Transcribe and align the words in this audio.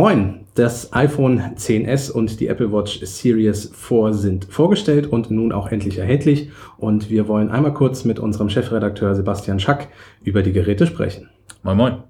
Moin, 0.00 0.46
das 0.54 0.94
iPhone 0.94 1.56
10s 1.56 2.10
und 2.10 2.40
die 2.40 2.46
Apple 2.46 2.72
Watch 2.72 3.04
Series 3.04 3.70
4 3.74 4.14
sind 4.14 4.46
vorgestellt 4.46 5.06
und 5.06 5.30
nun 5.30 5.52
auch 5.52 5.70
endlich 5.70 5.98
erhältlich. 5.98 6.48
Und 6.78 7.10
wir 7.10 7.28
wollen 7.28 7.50
einmal 7.50 7.74
kurz 7.74 8.06
mit 8.06 8.18
unserem 8.18 8.48
Chefredakteur 8.48 9.14
Sebastian 9.14 9.60
Schack 9.60 9.88
über 10.24 10.42
die 10.42 10.54
Geräte 10.54 10.86
sprechen. 10.86 11.28
Moin, 11.62 11.76
moin. 11.76 12.09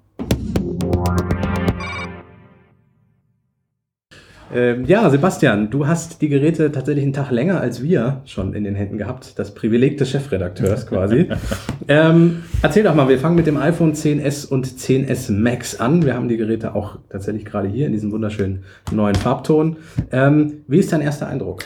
Ähm, 4.53 4.85
ja, 4.87 5.09
Sebastian, 5.11 5.71
du 5.71 5.87
hast 5.87 6.21
die 6.23 6.29
Geräte 6.29 6.73
tatsächlich 6.73 7.05
einen 7.05 7.13
Tag 7.13 7.31
länger 7.31 7.61
als 7.61 7.83
wir 7.83 8.23
schon 8.25 8.53
in 8.53 8.65
den 8.65 8.75
Händen 8.75 8.99
gehabt. 8.99 9.39
Das 9.39 9.55
Privileg 9.55 9.99
des 9.99 10.11
Chefredakteurs 10.11 10.89
quasi. 10.89 11.29
ähm, 11.89 12.43
erzähl 12.61 12.83
doch 12.83 12.95
mal, 12.95 13.09
wir 13.09 13.19
fangen 13.19 13.37
mit 13.37 13.47
dem 13.47 13.57
iPhone 13.57 13.95
10s 13.95 14.49
und 14.49 14.67
10s 14.67 15.31
Max 15.33 15.79
an. 15.79 16.05
Wir 16.05 16.15
haben 16.15 16.29
die 16.29 16.37
Geräte 16.37 16.75
auch 16.75 16.99
tatsächlich 17.11 17.45
gerade 17.45 17.69
hier 17.69 17.87
in 17.87 17.93
diesem 17.93 18.11
wunderschönen 18.11 18.65
neuen 18.91 19.15
Farbton. 19.15 19.77
Ähm, 20.11 20.65
wie 20.67 20.79
ist 20.79 20.93
dein 20.93 21.01
erster 21.01 21.29
Eindruck? 21.29 21.63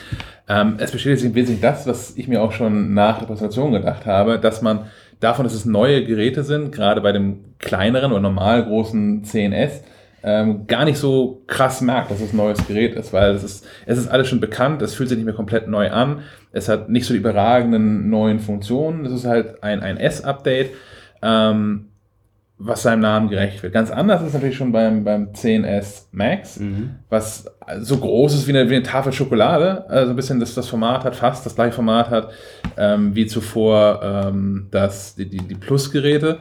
Ähm, 0.46 0.74
es 0.76 0.90
bestätigt 0.90 1.24
im 1.24 1.34
Wesentlichen 1.34 1.62
das, 1.62 1.86
was 1.86 2.16
ich 2.16 2.28
mir 2.28 2.42
auch 2.42 2.52
schon 2.52 2.92
nach 2.92 3.18
der 3.18 3.26
Präsentation 3.26 3.72
gedacht 3.72 4.04
habe, 4.04 4.38
dass 4.38 4.60
man 4.60 4.80
davon, 5.20 5.44
dass 5.44 5.54
es 5.54 5.64
neue 5.64 6.04
Geräte 6.04 6.42
sind, 6.42 6.70
gerade 6.70 7.00
bei 7.00 7.12
dem 7.12 7.44
kleineren 7.58 8.12
oder 8.12 8.20
normal 8.20 8.62
großen 8.62 9.24
10s, 9.24 9.80
ähm, 10.26 10.66
gar 10.66 10.86
nicht 10.86 10.96
so 10.96 11.42
krass 11.46 11.82
merkt, 11.82 12.10
dass 12.10 12.20
es 12.20 12.32
ein 12.32 12.38
neues 12.38 12.66
Gerät 12.66 12.94
ist, 12.94 13.12
weil 13.12 13.34
es 13.34 13.44
ist, 13.44 13.66
es 13.84 13.98
ist 13.98 14.08
alles 14.08 14.26
schon 14.26 14.40
bekannt, 14.40 14.80
es 14.80 14.94
fühlt 14.94 15.10
sich 15.10 15.18
nicht 15.18 15.26
mehr 15.26 15.34
komplett 15.34 15.68
neu 15.68 15.90
an, 15.90 16.22
es 16.52 16.68
hat 16.70 16.88
nicht 16.88 17.04
so 17.04 17.12
die 17.12 17.20
überragenden 17.20 18.08
neuen 18.08 18.40
Funktionen, 18.40 19.04
es 19.04 19.12
ist 19.12 19.26
halt 19.26 19.62
ein, 19.62 19.80
ein 19.80 19.98
S-Update, 19.98 20.70
ähm, 21.20 21.90
was 22.56 22.82
seinem 22.82 23.00
Namen 23.00 23.28
gerecht 23.28 23.62
wird. 23.62 23.74
Ganz 23.74 23.90
anders 23.90 24.22
ist 24.22 24.32
natürlich 24.32 24.56
schon 24.56 24.72
beim, 24.72 25.04
beim 25.04 25.32
10S 25.32 26.06
Max, 26.12 26.58
mhm. 26.58 26.94
was 27.10 27.44
so 27.80 27.98
groß 27.98 28.34
ist 28.34 28.46
wie 28.46 28.56
eine, 28.56 28.70
wie 28.70 28.76
eine 28.76 28.84
Tafel 28.84 29.12
Schokolade, 29.12 29.84
also 29.90 30.10
ein 30.10 30.16
bisschen 30.16 30.40
das, 30.40 30.54
das 30.54 30.68
Format 30.68 31.04
hat, 31.04 31.16
fast 31.16 31.44
das 31.44 31.54
gleiche 31.54 31.74
Format 31.74 32.08
hat 32.08 32.30
ähm, 32.78 33.14
wie 33.14 33.26
zuvor 33.26 34.00
ähm, 34.02 34.68
das, 34.70 35.16
die, 35.16 35.28
die, 35.28 35.38
die 35.38 35.54
Plus-Geräte. 35.54 36.38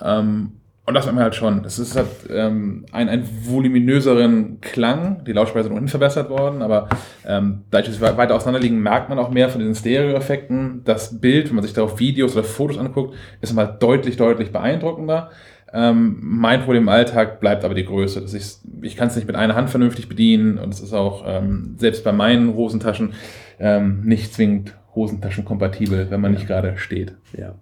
Ähm, 0.00 0.52
und 0.86 0.94
das 0.94 1.04
merkt 1.04 1.16
man 1.16 1.24
halt 1.24 1.34
schon. 1.34 1.64
Es 1.64 1.80
ist 1.80 1.96
halt 1.96 2.06
ähm, 2.30 2.86
ein, 2.92 3.08
ein 3.08 3.28
voluminöseren 3.42 4.60
Klang. 4.60 5.24
Die 5.24 5.32
Lautsprecher 5.32 5.64
sind 5.64 5.72
ohnehin 5.72 5.88
verbessert 5.88 6.30
worden, 6.30 6.62
aber 6.62 6.88
ähm, 7.26 7.62
dadurch, 7.70 7.90
dass 7.90 8.00
wir 8.00 8.16
weiter 8.16 8.36
auseinanderliegen, 8.36 8.80
merkt 8.80 9.08
man 9.08 9.18
auch 9.18 9.30
mehr 9.30 9.48
von 9.48 9.58
diesen 9.58 9.74
Stereo-Effekten. 9.74 10.82
Das 10.84 11.20
Bild, 11.20 11.48
wenn 11.48 11.56
man 11.56 11.64
sich 11.64 11.72
darauf 11.72 11.98
Videos 11.98 12.34
oder 12.34 12.44
Fotos 12.44 12.78
anguckt, 12.78 13.16
ist 13.40 13.52
mal 13.52 13.66
deutlich, 13.66 14.16
deutlich 14.16 14.52
beeindruckender. 14.52 15.30
Ähm, 15.72 16.18
mein 16.20 16.60
Problem 16.62 16.84
im 16.84 16.88
Alltag 16.88 17.40
bleibt 17.40 17.64
aber 17.64 17.74
die 17.74 17.84
Größe. 17.84 18.20
Dass 18.20 18.32
ich 18.32 18.58
ich 18.82 18.96
kann 18.96 19.08
es 19.08 19.16
nicht 19.16 19.26
mit 19.26 19.34
einer 19.34 19.56
Hand 19.56 19.70
vernünftig 19.70 20.08
bedienen 20.08 20.58
und 20.58 20.72
es 20.72 20.80
ist 20.80 20.92
auch 20.92 21.24
ähm, 21.26 21.74
selbst 21.78 22.04
bei 22.04 22.12
meinen 22.12 22.54
Hosentaschen 22.54 23.14
ähm, 23.58 24.02
nicht 24.04 24.32
zwingend 24.32 24.74
Hosentaschen-kompatibel, 24.94 26.10
wenn 26.10 26.20
man 26.20 26.32
ja. 26.32 26.38
nicht 26.38 26.46
gerade 26.46 26.78
steht. 26.78 27.14
Ja. 27.36 27.56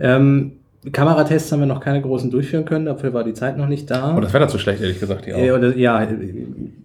Ähm, 0.00 0.59
Kameratests 0.92 1.52
haben 1.52 1.60
wir 1.60 1.66
noch 1.66 1.80
keine 1.80 2.00
großen 2.00 2.30
durchführen 2.30 2.64
können, 2.64 2.86
dafür 2.86 3.12
war 3.12 3.22
die 3.22 3.34
Zeit 3.34 3.58
noch 3.58 3.66
nicht 3.66 3.90
da. 3.90 4.14
Und 4.14 4.22
das 4.22 4.32
Wetter 4.32 4.48
zu 4.48 4.58
schlecht, 4.58 4.80
ehrlich 4.80 4.98
gesagt. 4.98 5.26
Äh, 5.26 5.78
ja, 5.78 6.08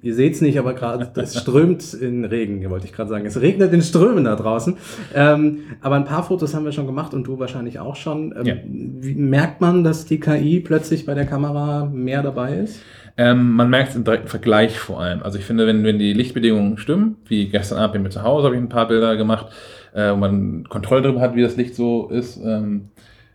ihr 0.01 0.13
seht 0.13 0.33
es 0.33 0.41
nicht, 0.41 0.59
aber 0.59 0.73
gerade 0.73 1.09
es 1.15 1.39
strömt 1.39 1.93
in 1.93 2.25
Regen, 2.25 2.69
wollte 2.69 2.87
ich 2.87 2.91
gerade 2.91 3.09
sagen. 3.09 3.25
Es 3.25 3.39
regnet 3.39 3.71
in 3.71 3.81
Strömen 3.81 4.25
da 4.25 4.35
draußen. 4.35 4.75
Ähm, 5.13 5.59
aber 5.79 5.95
ein 5.95 6.03
paar 6.03 6.23
Fotos 6.23 6.53
haben 6.53 6.65
wir 6.65 6.73
schon 6.73 6.87
gemacht 6.87 7.13
und 7.13 7.25
du 7.25 7.39
wahrscheinlich 7.39 7.79
auch 7.79 7.95
schon. 7.95 8.35
Ähm, 8.37 8.45
ja. 8.45 8.55
wie, 8.65 9.15
merkt 9.15 9.61
man, 9.61 9.85
dass 9.85 10.05
die 10.05 10.19
KI 10.19 10.59
plötzlich 10.59 11.05
bei 11.05 11.13
der 11.13 11.25
Kamera 11.25 11.85
mehr 11.85 12.21
dabei 12.21 12.57
ist? 12.57 12.81
Ähm, 13.15 13.53
man 13.53 13.69
merkt 13.69 13.91
es 13.91 13.95
im 13.95 14.03
direkten 14.03 14.27
Vergleich 14.27 14.77
vor 14.77 14.99
allem. 14.99 15.23
Also 15.23 15.39
ich 15.39 15.45
finde, 15.45 15.67
wenn, 15.67 15.85
wenn 15.85 15.99
die 15.99 16.11
Lichtbedingungen 16.11 16.77
stimmen, 16.77 17.15
wie 17.27 17.47
gestern 17.47 17.77
Abend 17.77 18.03
mit 18.03 18.11
zu 18.11 18.23
Hause 18.23 18.47
habe 18.47 18.55
ich 18.55 18.61
ein 18.61 18.67
paar 18.67 18.89
Bilder 18.89 19.15
gemacht, 19.15 19.47
äh, 19.93 20.11
wo 20.11 20.17
man 20.17 20.65
Kontrolle 20.67 21.03
darüber 21.03 21.21
hat, 21.21 21.33
wie 21.35 21.41
das 21.41 21.55
Licht 21.55 21.75
so 21.75 22.09
ist, 22.09 22.37
ähm, 22.43 22.89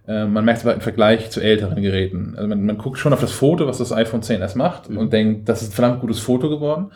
äh, 0.07 0.27
man 0.27 0.45
merkt 0.45 0.61
es 0.61 0.67
aber 0.67 0.75
im 0.75 0.81
Vergleich 0.81 1.31
zu 1.31 1.41
älteren 1.41 1.81
Geräten. 1.83 2.35
Also 2.37 2.49
man, 2.49 2.65
man, 2.65 2.79
guckt 2.79 2.99
schon 2.99 3.13
auf 3.13 3.21
das 3.21 3.33
Foto, 3.33 3.67
was 3.67 3.79
das 3.79 3.93
iPhone 3.93 4.23
10s 4.23 4.57
macht 4.57 4.91
mhm. 4.91 4.99
und 4.99 5.13
denkt, 5.13 5.49
das 5.49 5.63
ist 5.63 5.71
ein 5.71 5.75
verdammt 5.75 6.01
gutes 6.01 6.19
Foto 6.19 6.49
geworden. 6.49 6.91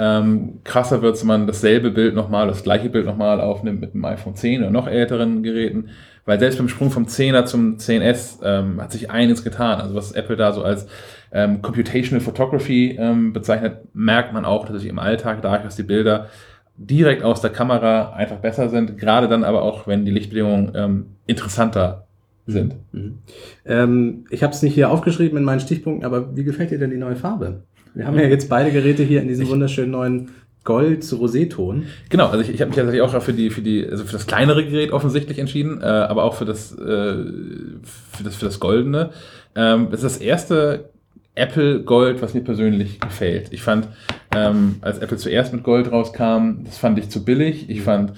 Ähm, 0.00 0.60
krasser 0.62 1.02
wird 1.02 1.16
es, 1.16 1.22
wenn 1.22 1.28
man 1.28 1.46
dasselbe 1.48 1.90
Bild 1.90 2.14
nochmal, 2.14 2.46
das 2.46 2.62
gleiche 2.62 2.88
Bild 2.88 3.04
nochmal 3.04 3.40
aufnimmt 3.40 3.80
mit 3.80 3.94
dem 3.94 4.04
iPhone 4.04 4.36
10 4.36 4.62
oder 4.62 4.70
noch 4.70 4.86
älteren 4.86 5.42
Geräten. 5.42 5.90
Weil 6.24 6.38
selbst 6.38 6.58
beim 6.58 6.68
Sprung 6.68 6.90
vom 6.90 7.06
10er 7.06 7.46
zum 7.46 7.78
10S 7.78 8.40
ähm, 8.44 8.80
hat 8.80 8.92
sich 8.92 9.10
einiges 9.10 9.42
getan. 9.42 9.80
Also 9.80 9.94
was 9.94 10.12
Apple 10.12 10.36
da 10.36 10.52
so 10.52 10.62
als 10.62 10.86
ähm, 11.32 11.62
Computational 11.62 12.20
Photography 12.20 12.96
ähm, 12.98 13.32
bezeichnet, 13.32 13.78
merkt 13.94 14.32
man 14.32 14.44
auch, 14.44 14.66
dass 14.66 14.82
sich 14.82 14.90
im 14.90 14.98
Alltag, 14.98 15.42
dadurch, 15.42 15.62
dass 15.62 15.76
die 15.76 15.82
Bilder 15.82 16.28
direkt 16.76 17.24
aus 17.24 17.40
der 17.40 17.50
Kamera 17.50 18.12
einfach 18.12 18.36
besser 18.36 18.68
sind, 18.68 18.98
gerade 18.98 19.26
dann 19.26 19.42
aber 19.42 19.62
auch, 19.62 19.86
wenn 19.86 20.04
die 20.04 20.12
Lichtbedingungen 20.12 20.72
ähm, 20.76 21.06
interessanter 21.26 22.07
sind. 22.52 22.74
Mhm. 22.92 23.18
Ähm, 23.64 24.24
ich 24.30 24.42
habe 24.42 24.52
es 24.52 24.62
nicht 24.62 24.74
hier 24.74 24.90
aufgeschrieben 24.90 25.38
in 25.38 25.44
meinen 25.44 25.60
Stichpunkten, 25.60 26.04
aber 26.04 26.36
wie 26.36 26.44
gefällt 26.44 26.70
dir 26.70 26.78
denn 26.78 26.90
die 26.90 26.96
neue 26.96 27.16
Farbe? 27.16 27.62
Wir 27.94 28.06
haben 28.06 28.18
ja 28.18 28.26
jetzt 28.26 28.48
beide 28.48 28.70
Geräte 28.70 29.02
hier 29.02 29.22
in 29.22 29.28
diesem 29.28 29.48
wunderschönen 29.48 29.90
neuen 29.90 30.30
Gold 30.64 31.02
zu 31.02 31.16
Roseton. 31.16 31.84
Genau, 32.10 32.26
also 32.26 32.40
ich, 32.40 32.50
ich 32.50 32.60
habe 32.60 32.68
mich 32.68 32.76
tatsächlich 32.76 33.02
auch 33.02 33.22
für 33.22 33.32
die 33.32 33.50
für 33.50 33.62
die 33.62 33.86
also 33.88 34.04
für 34.04 34.12
das 34.12 34.26
kleinere 34.26 34.64
Gerät 34.64 34.92
offensichtlich 34.92 35.38
entschieden, 35.38 35.80
äh, 35.80 35.84
aber 35.84 36.24
auch 36.24 36.34
für 36.34 36.44
das 36.44 36.72
äh, 36.72 36.76
für 36.84 38.24
das 38.24 38.36
für 38.36 38.44
das 38.44 38.60
goldene. 38.60 39.10
Ähm, 39.54 39.88
das 39.90 40.02
ist 40.02 40.16
das 40.16 40.20
erste 40.20 40.90
Apple 41.34 41.82
Gold, 41.82 42.20
was 42.20 42.34
mir 42.34 42.42
persönlich 42.42 43.00
gefällt. 43.00 43.52
Ich 43.52 43.62
fand, 43.62 43.88
ähm, 44.34 44.76
als 44.80 44.98
Apple 44.98 45.16
zuerst 45.16 45.52
mit 45.52 45.62
Gold 45.62 45.90
rauskam, 45.90 46.64
das 46.64 46.78
fand 46.78 46.98
ich 46.98 47.08
zu 47.08 47.24
billig. 47.24 47.70
Ich 47.70 47.82
fand 47.82 48.12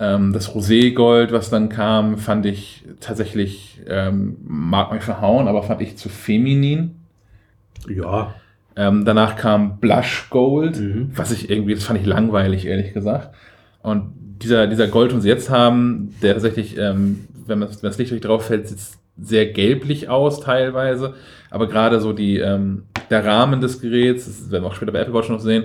ähm, 0.00 0.32
das 0.32 0.54
Roségold, 0.54 1.30
was 1.30 1.50
dann 1.50 1.68
kam, 1.68 2.16
fand 2.16 2.46
ich 2.46 2.84
tatsächlich, 3.00 3.82
ähm, 3.86 4.38
mag 4.42 4.92
mich 4.92 5.02
verhauen, 5.02 5.46
aber 5.46 5.62
fand 5.62 5.82
ich 5.82 5.98
zu 5.98 6.08
feminin. 6.08 6.96
Ja. 7.86 8.34
Ähm, 8.76 9.04
danach 9.04 9.36
kam 9.36 9.78
Blush 9.78 10.28
Gold, 10.30 10.80
mhm. 10.80 11.10
was 11.14 11.32
ich 11.32 11.50
irgendwie, 11.50 11.74
das 11.74 11.84
fand 11.84 12.00
ich 12.00 12.06
langweilig, 12.06 12.66
ehrlich 12.66 12.94
gesagt. 12.94 13.34
Und 13.82 14.12
dieser, 14.42 14.66
dieser 14.66 14.88
Gold, 14.88 15.12
den 15.12 15.20
sie 15.20 15.28
jetzt 15.28 15.50
haben, 15.50 16.14
der 16.22 16.32
tatsächlich, 16.32 16.78
ähm, 16.78 17.28
wenn, 17.46 17.58
man, 17.58 17.68
wenn 17.68 17.76
das 17.82 17.98
Licht 17.98 18.10
durch 18.10 18.22
drauf 18.22 18.46
fällt, 18.46 18.68
sieht 18.68 18.78
sehr 19.20 19.46
gelblich 19.46 20.08
aus 20.08 20.40
teilweise. 20.40 21.14
Aber 21.50 21.68
gerade 21.68 22.00
so 22.00 22.14
die, 22.14 22.38
ähm, 22.38 22.84
der 23.10 23.24
Rahmen 23.24 23.60
des 23.60 23.82
Geräts, 23.82 24.24
das 24.24 24.50
werden 24.50 24.64
wir 24.64 24.68
auch 24.68 24.74
später 24.74 24.92
bei 24.92 25.00
Apple 25.00 25.12
Watch 25.12 25.28
noch 25.28 25.40
sehen, 25.40 25.64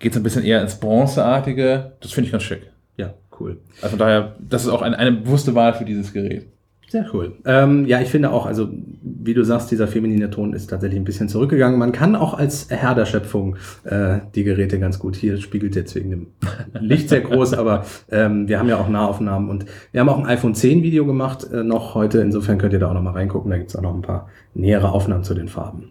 geht 0.00 0.12
so 0.12 0.18
ein 0.18 0.24
bisschen 0.24 0.44
eher 0.44 0.60
ins 0.60 0.80
Bronzeartige. 0.80 1.92
Das 2.00 2.10
finde 2.10 2.26
ich 2.26 2.32
ganz 2.32 2.42
schick. 2.42 2.62
Ja, 2.96 3.14
cool. 3.40 3.58
Also 3.82 3.96
daher, 3.96 4.36
das 4.38 4.64
ist 4.64 4.68
auch 4.68 4.82
eine, 4.82 4.98
eine 4.98 5.12
bewusste 5.12 5.54
Wahl 5.54 5.74
für 5.74 5.84
dieses 5.84 6.12
Gerät. 6.12 6.46
Sehr 6.88 7.04
cool. 7.12 7.32
Ähm, 7.44 7.84
ja, 7.86 8.00
ich 8.00 8.10
finde 8.10 8.30
auch, 8.30 8.46
also 8.46 8.68
wie 9.02 9.34
du 9.34 9.42
sagst, 9.42 9.72
dieser 9.72 9.88
feminine 9.88 10.30
Ton 10.30 10.52
ist 10.52 10.68
tatsächlich 10.68 11.00
ein 11.00 11.04
bisschen 11.04 11.28
zurückgegangen. 11.28 11.80
Man 11.80 11.90
kann 11.90 12.14
auch 12.14 12.34
als 12.34 12.68
Herr 12.70 12.94
der 12.94 13.06
Schöpfung 13.06 13.56
äh, 13.82 14.18
die 14.36 14.44
Geräte 14.44 14.78
ganz 14.78 15.00
gut. 15.00 15.16
Hier 15.16 15.36
spiegelt 15.38 15.74
jetzt 15.74 15.96
wegen 15.96 16.10
dem 16.10 16.26
Licht 16.78 17.08
sehr 17.08 17.22
groß, 17.22 17.54
aber 17.54 17.84
ähm, 18.08 18.46
wir 18.46 18.60
haben 18.60 18.68
ja 18.68 18.78
auch 18.78 18.88
Nahaufnahmen 18.88 19.50
und 19.50 19.66
wir 19.90 20.00
haben 20.00 20.08
auch 20.08 20.18
ein 20.18 20.26
iPhone 20.26 20.54
10 20.54 20.84
Video 20.84 21.04
gemacht 21.06 21.44
äh, 21.52 21.64
noch 21.64 21.96
heute. 21.96 22.20
Insofern 22.20 22.58
könnt 22.58 22.72
ihr 22.72 22.78
da 22.78 22.88
auch 22.88 22.94
noch 22.94 23.02
mal 23.02 23.14
reingucken. 23.14 23.50
Da 23.50 23.58
gibt's 23.58 23.74
auch 23.74 23.82
noch 23.82 23.94
ein 23.94 24.02
paar 24.02 24.28
nähere 24.54 24.92
Aufnahmen 24.92 25.24
zu 25.24 25.34
den 25.34 25.48
Farben. 25.48 25.90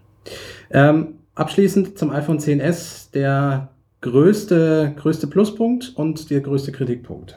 Ähm, 0.70 1.08
abschließend 1.34 1.98
zum 1.98 2.10
iPhone 2.10 2.38
10s, 2.38 3.12
der 3.12 3.68
größte, 4.00 4.94
größte 4.96 5.26
Pluspunkt 5.26 5.92
und 5.96 6.30
der 6.30 6.40
größte 6.40 6.72
Kritikpunkt? 6.72 7.36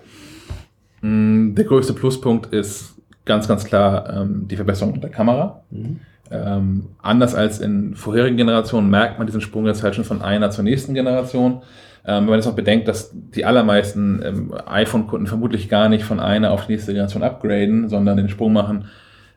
Mm, 1.01 1.55
der 1.55 1.65
größte 1.65 1.93
Pluspunkt 1.93 2.53
ist 2.53 2.95
ganz, 3.25 3.47
ganz 3.47 3.63
klar 3.65 4.21
ähm, 4.21 4.47
die 4.47 4.55
Verbesserung 4.55 4.99
der 5.01 5.09
Kamera. 5.09 5.63
Mhm. 5.69 5.99
Ähm, 6.31 6.89
anders 7.01 7.33
als 7.33 7.59
in 7.59 7.95
vorherigen 7.95 8.37
Generationen 8.37 8.89
merkt 8.89 9.17
man 9.17 9.25
diesen 9.25 9.41
Sprung 9.41 9.65
jetzt 9.65 9.83
halt 9.83 9.95
schon 9.95 10.03
von 10.03 10.21
einer 10.21 10.51
zur 10.51 10.63
nächsten 10.63 10.93
Generation. 10.93 11.61
Ähm, 12.05 12.23
wenn 12.23 12.25
man 12.25 12.35
jetzt 12.35 12.45
noch 12.45 12.55
bedenkt, 12.55 12.87
dass 12.87 13.11
die 13.13 13.45
allermeisten 13.45 14.21
ähm, 14.23 14.53
iPhone-Kunden 14.65 15.27
vermutlich 15.27 15.69
gar 15.69 15.89
nicht 15.89 16.03
von 16.03 16.19
einer 16.19 16.51
auf 16.51 16.67
die 16.67 16.73
nächste 16.73 16.93
Generation 16.93 17.23
upgraden, 17.23 17.89
sondern 17.89 18.17
den 18.17 18.29
Sprung 18.29 18.53
machen 18.53 18.85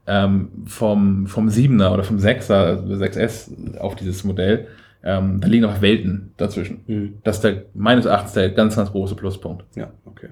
ähm, 0.07 0.51
vom, 0.67 1.27
vom 1.27 1.49
7er 1.49 1.93
oder 1.93 2.05
vom 2.05 2.19
6er, 2.19 2.53
also 2.53 2.85
6S 2.95 3.79
auf 3.79 3.95
dieses 3.95 4.25
Modell, 4.25 4.69
ähm, 5.05 5.41
da 5.41 5.49
liegen 5.49 5.63
noch 5.63 5.81
Welten 5.83 6.33
dazwischen. 6.37 6.81
Mhm. 6.87 7.15
Das 7.25 7.37
ist 7.37 7.45
der, 7.45 7.65
meines 7.75 8.07
Erachtens 8.07 8.33
der 8.33 8.51
ganz, 8.51 8.77
ganz 8.77 8.91
große 8.93 9.15
Pluspunkt. 9.15 9.65
Ja, 9.77 9.91
okay. 10.05 10.29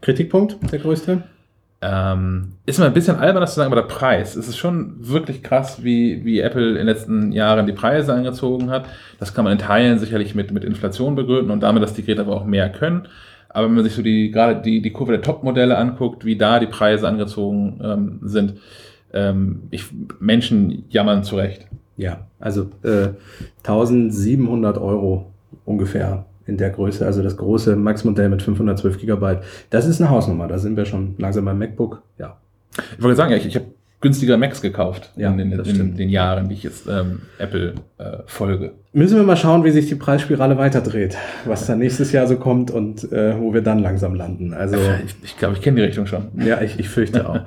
Kritikpunkt, 0.00 0.58
der 0.70 0.78
größte? 0.78 1.22
Ähm, 1.82 2.54
ist 2.64 2.78
mal 2.78 2.86
ein 2.86 2.94
bisschen 2.94 3.16
albern, 3.16 3.42
das 3.42 3.52
zu 3.52 3.56
sagen, 3.56 3.72
aber 3.72 3.82
der 3.82 3.88
Preis. 3.88 4.34
Es 4.34 4.48
ist 4.48 4.56
schon 4.56 4.96
wirklich 4.98 5.42
krass, 5.42 5.84
wie, 5.84 6.24
wie 6.24 6.40
Apple 6.40 6.70
in 6.70 6.76
den 6.76 6.86
letzten 6.86 7.32
Jahren 7.32 7.66
die 7.66 7.72
Preise 7.72 8.14
angezogen 8.14 8.70
hat. 8.70 8.86
Das 9.18 9.34
kann 9.34 9.44
man 9.44 9.52
in 9.52 9.58
Teilen 9.58 9.98
sicherlich 9.98 10.34
mit, 10.34 10.52
mit 10.52 10.64
Inflation 10.64 11.14
begründen 11.14 11.50
und 11.50 11.60
damit, 11.60 11.82
dass 11.82 11.94
die 11.94 12.02
Geräte 12.02 12.22
aber 12.22 12.34
auch 12.34 12.44
mehr 12.44 12.70
können. 12.70 13.08
Aber 13.50 13.66
wenn 13.66 13.74
man 13.74 13.84
sich 13.84 13.94
so 13.94 14.02
die, 14.02 14.30
gerade 14.30 14.60
die, 14.60 14.82
die 14.82 14.90
Kurve 14.90 15.12
der 15.12 15.22
Top-Modelle 15.22 15.76
anguckt, 15.76 16.24
wie 16.24 16.36
da 16.36 16.60
die 16.60 16.66
Preise 16.66 17.08
angezogen 17.08 17.80
ähm, 17.82 18.20
sind, 18.22 18.54
ähm, 19.12 19.68
ich, 19.70 19.84
Menschen 20.18 20.84
jammern 20.88 21.24
zurecht. 21.24 21.66
Ja, 21.96 22.26
also 22.40 22.70
äh, 22.82 23.08
1700 23.66 24.78
Euro 24.78 25.26
ungefähr 25.64 26.24
in 26.46 26.56
der 26.56 26.70
Größe, 26.70 27.04
also 27.04 27.22
das 27.22 27.36
große 27.36 27.74
Max-Modell 27.76 28.28
mit 28.28 28.42
512 28.42 28.98
Gigabyte. 29.00 29.40
Das 29.70 29.86
ist 29.86 30.00
eine 30.00 30.10
Hausnummer, 30.10 30.46
da 30.46 30.58
sind 30.58 30.76
wir 30.76 30.84
schon 30.84 31.14
langsam 31.18 31.44
beim 31.44 31.58
MacBook, 31.58 32.02
ja. 32.18 32.36
Ich 32.96 33.02
wollte 33.02 33.16
sagen, 33.16 33.32
ich, 33.32 33.46
ich 33.46 33.56
habe 33.56 33.66
günstiger 34.02 34.36
Macs 34.36 34.60
gekauft 34.60 35.10
Ja, 35.16 35.32
in, 35.32 35.40
in 35.40 35.64
stimmt. 35.64 35.98
den 35.98 36.10
Jahren, 36.10 36.48
die 36.48 36.54
ich 36.54 36.62
jetzt 36.62 36.86
ähm, 36.86 37.22
Apple 37.38 37.74
äh, 37.98 38.18
folge. 38.26 38.72
Müssen 38.92 39.16
wir 39.16 39.24
mal 39.24 39.36
schauen, 39.36 39.64
wie 39.64 39.70
sich 39.70 39.88
die 39.88 39.94
Preisspirale 39.96 40.56
weiterdreht, 40.58 41.16
was 41.46 41.66
dann 41.66 41.78
nächstes 41.78 42.12
Jahr 42.12 42.26
so 42.26 42.36
kommt 42.36 42.70
und 42.70 43.10
äh, 43.10 43.34
wo 43.40 43.52
wir 43.54 43.62
dann 43.62 43.78
langsam 43.80 44.14
landen. 44.14 44.52
Also 44.54 44.76
Ich, 45.04 45.16
ich 45.24 45.38
glaube, 45.38 45.54
ich 45.54 45.62
kenne 45.62 45.76
die 45.80 45.82
Richtung 45.86 46.06
schon. 46.06 46.26
ja, 46.36 46.60
ich, 46.60 46.78
ich 46.78 46.88
fürchte 46.88 47.28
auch. 47.28 47.40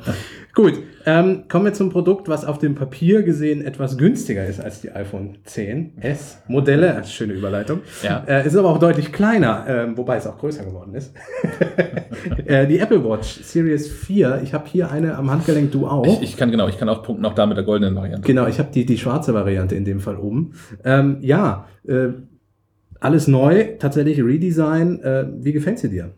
Gut, 0.56 0.74
ähm, 1.06 1.44
kommen 1.48 1.66
wir 1.66 1.74
zum 1.74 1.90
Produkt, 1.90 2.28
was 2.28 2.46
auf 2.46 2.57
dem 2.57 2.75
Papier 2.75 3.24
gesehen 3.24 3.62
etwas 3.63 3.98
günstiger 3.98 4.46
ist 4.46 4.60
als 4.60 4.81
die 4.81 4.92
iPhone 4.92 5.38
10s 5.48 6.38
Modelle. 6.48 6.94
Das 6.94 7.07
ist 7.07 7.13
Schöne 7.13 7.34
Überleitung. 7.34 7.81
Ja. 8.04 8.24
Äh, 8.28 8.46
ist 8.46 8.56
aber 8.56 8.69
auch 8.69 8.80
deutlich 8.80 9.12
kleiner, 9.12 9.66
ähm, 9.68 9.98
wobei 9.98 10.18
es 10.18 10.28
auch 10.28 10.38
größer 10.38 10.66
geworden 10.66 10.94
ist. 10.96 11.13
äh, 12.46 12.68
die 12.68 12.80
Apple 12.80 13.04
Watch 13.04 13.42
Series 13.44 13.90
4. 13.90 14.42
Ich 14.44 14.54
habe 14.54 14.68
hier 14.68 14.92
eine 14.92 15.16
am 15.16 15.30
Handgelenk, 15.30 15.72
du 15.72 15.88
auch. 15.88 16.06
Ich, 16.06 16.22
ich 16.22 16.38
kann 16.38 16.51
genau, 16.51 16.68
ich 16.68 16.78
kann 16.78 16.90
auch 16.90 17.04
punkten, 17.04 17.25
auch 17.25 17.36
da 17.36 17.45
mit 17.45 17.57
der 17.57 17.63
goldenen 17.63 17.95
Variante. 17.95 18.25
Genau, 18.25 18.48
ich 18.48 18.60
habe 18.60 18.69
die, 18.74 18.86
die 18.86 18.98
schwarze 18.98 19.34
Variante 19.34 19.75
in 19.75 19.86
dem 19.86 20.00
Fall 20.00 20.18
oben. 20.18 20.54
Ähm, 20.84 21.18
ja, 21.22 21.68
äh, 21.88 22.10
alles 23.00 23.28
neu, 23.28 23.78
tatsächlich 23.80 24.22
Redesign. 24.22 25.02
Äh, 25.02 25.28
wie 25.40 25.54
gefällt 25.54 25.80
sie 25.80 25.90
dir? 25.90 26.12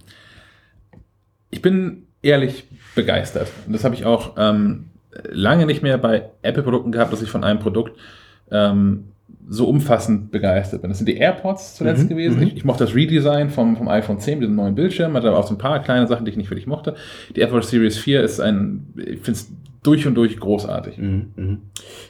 Ich 1.52 1.62
bin 1.62 2.08
ehrlich 2.22 2.66
begeistert. 2.96 3.52
Und 3.66 3.74
das 3.74 3.84
habe 3.84 3.96
ich 3.96 4.06
auch 4.06 4.36
ähm, 4.38 4.90
lange 5.30 5.66
nicht 5.66 5.82
mehr 5.82 5.98
bei 5.98 6.30
Apple-Produkten 6.42 6.92
gehabt, 6.92 7.12
dass 7.12 7.22
ich 7.22 7.30
von 7.30 7.44
einem 7.44 7.60
Produkt 7.60 8.00
ähm, 8.52 9.11
so 9.48 9.68
umfassend 9.68 10.32
begeistert 10.32 10.82
bin. 10.82 10.90
Das 10.90 10.98
sind 11.00 11.08
die 11.08 11.18
AirPods 11.18 11.76
zuletzt 11.76 12.04
Mhm, 12.06 12.10
gewesen. 12.10 12.38
mhm. 12.38 12.44
Ich, 12.48 12.56
ich 12.58 12.66
mochte 12.66 12.86
das 12.86 12.96
Redesign 12.96 13.50
vom, 13.50 13.76
vom 13.76 13.88
iPhone 13.90 14.20
10 14.20 14.40
mit 14.40 14.48
dem 14.48 14.56
neuen 14.56 14.76
Bildschirm, 14.76 15.14
hatte 15.14 15.28
aber 15.28 15.40
auch 15.40 15.48
so 15.48 15.54
ein 15.56 15.58
paar 15.58 15.82
kleine 15.82 16.08
Sachen, 16.08 16.26
die 16.26 16.32
ich 16.32 16.38
nicht 16.38 16.50
wirklich 16.50 16.68
mochte. 16.68 16.96
Die 17.36 17.42
Apple 17.42 17.58
Watch 17.58 17.68
Series 17.68 17.98
4 17.98 18.22
ist 18.24 18.40
ein, 18.40 18.88
ich 18.98 19.20
finde 19.20 19.32
es 19.32 19.52
durch 19.84 20.06
und 20.06 20.14
durch 20.16 20.40
großartig. 20.40 21.00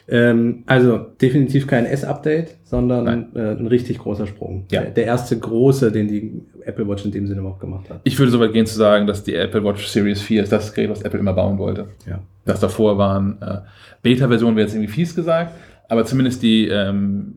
Ähm, 0.08 0.62
also 0.66 0.98
definitiv 0.98 1.66
kein 1.66 1.86
S-Update, 1.86 2.56
sondern 2.64 3.34
äh, 3.34 3.52
ein 3.58 3.66
richtig 3.66 3.98
großer 3.98 4.26
Sprung. 4.26 4.66
Ja. 4.70 4.82
Der, 4.82 4.90
der 4.90 5.04
erste 5.04 5.38
große, 5.38 5.90
den 5.92 6.08
die 6.08 6.42
Apple 6.64 6.86
Watch 6.88 7.04
in 7.04 7.10
dem 7.12 7.26
Sinne 7.26 7.40
überhaupt 7.40 7.60
gemacht 7.60 7.88
hat. 7.90 8.00
Ich 8.04 8.18
würde 8.18 8.30
so 8.30 8.40
weit 8.40 8.52
gehen 8.52 8.66
zu 8.66 8.76
sagen, 8.76 9.06
dass 9.06 9.24
die 9.24 9.34
Apple 9.34 9.64
Watch 9.64 9.86
Series 9.86 10.20
4 10.20 10.42
ist 10.42 10.52
das 10.52 10.72
Gerät, 10.74 10.90
was 10.90 11.02
Apple 11.02 11.18
immer 11.18 11.32
bauen 11.32 11.58
wollte. 11.58 11.86
Ja. 12.06 12.20
Das 12.44 12.60
davor 12.60 12.98
waren 12.98 13.38
äh, 13.40 13.58
Beta-Versionen, 14.02 14.56
wäre 14.56 14.66
jetzt 14.66 14.74
irgendwie 14.74 14.92
fies 14.92 15.14
gesagt, 15.14 15.52
aber 15.88 16.04
zumindest 16.04 16.42
die, 16.42 16.68
ähm, 16.68 17.34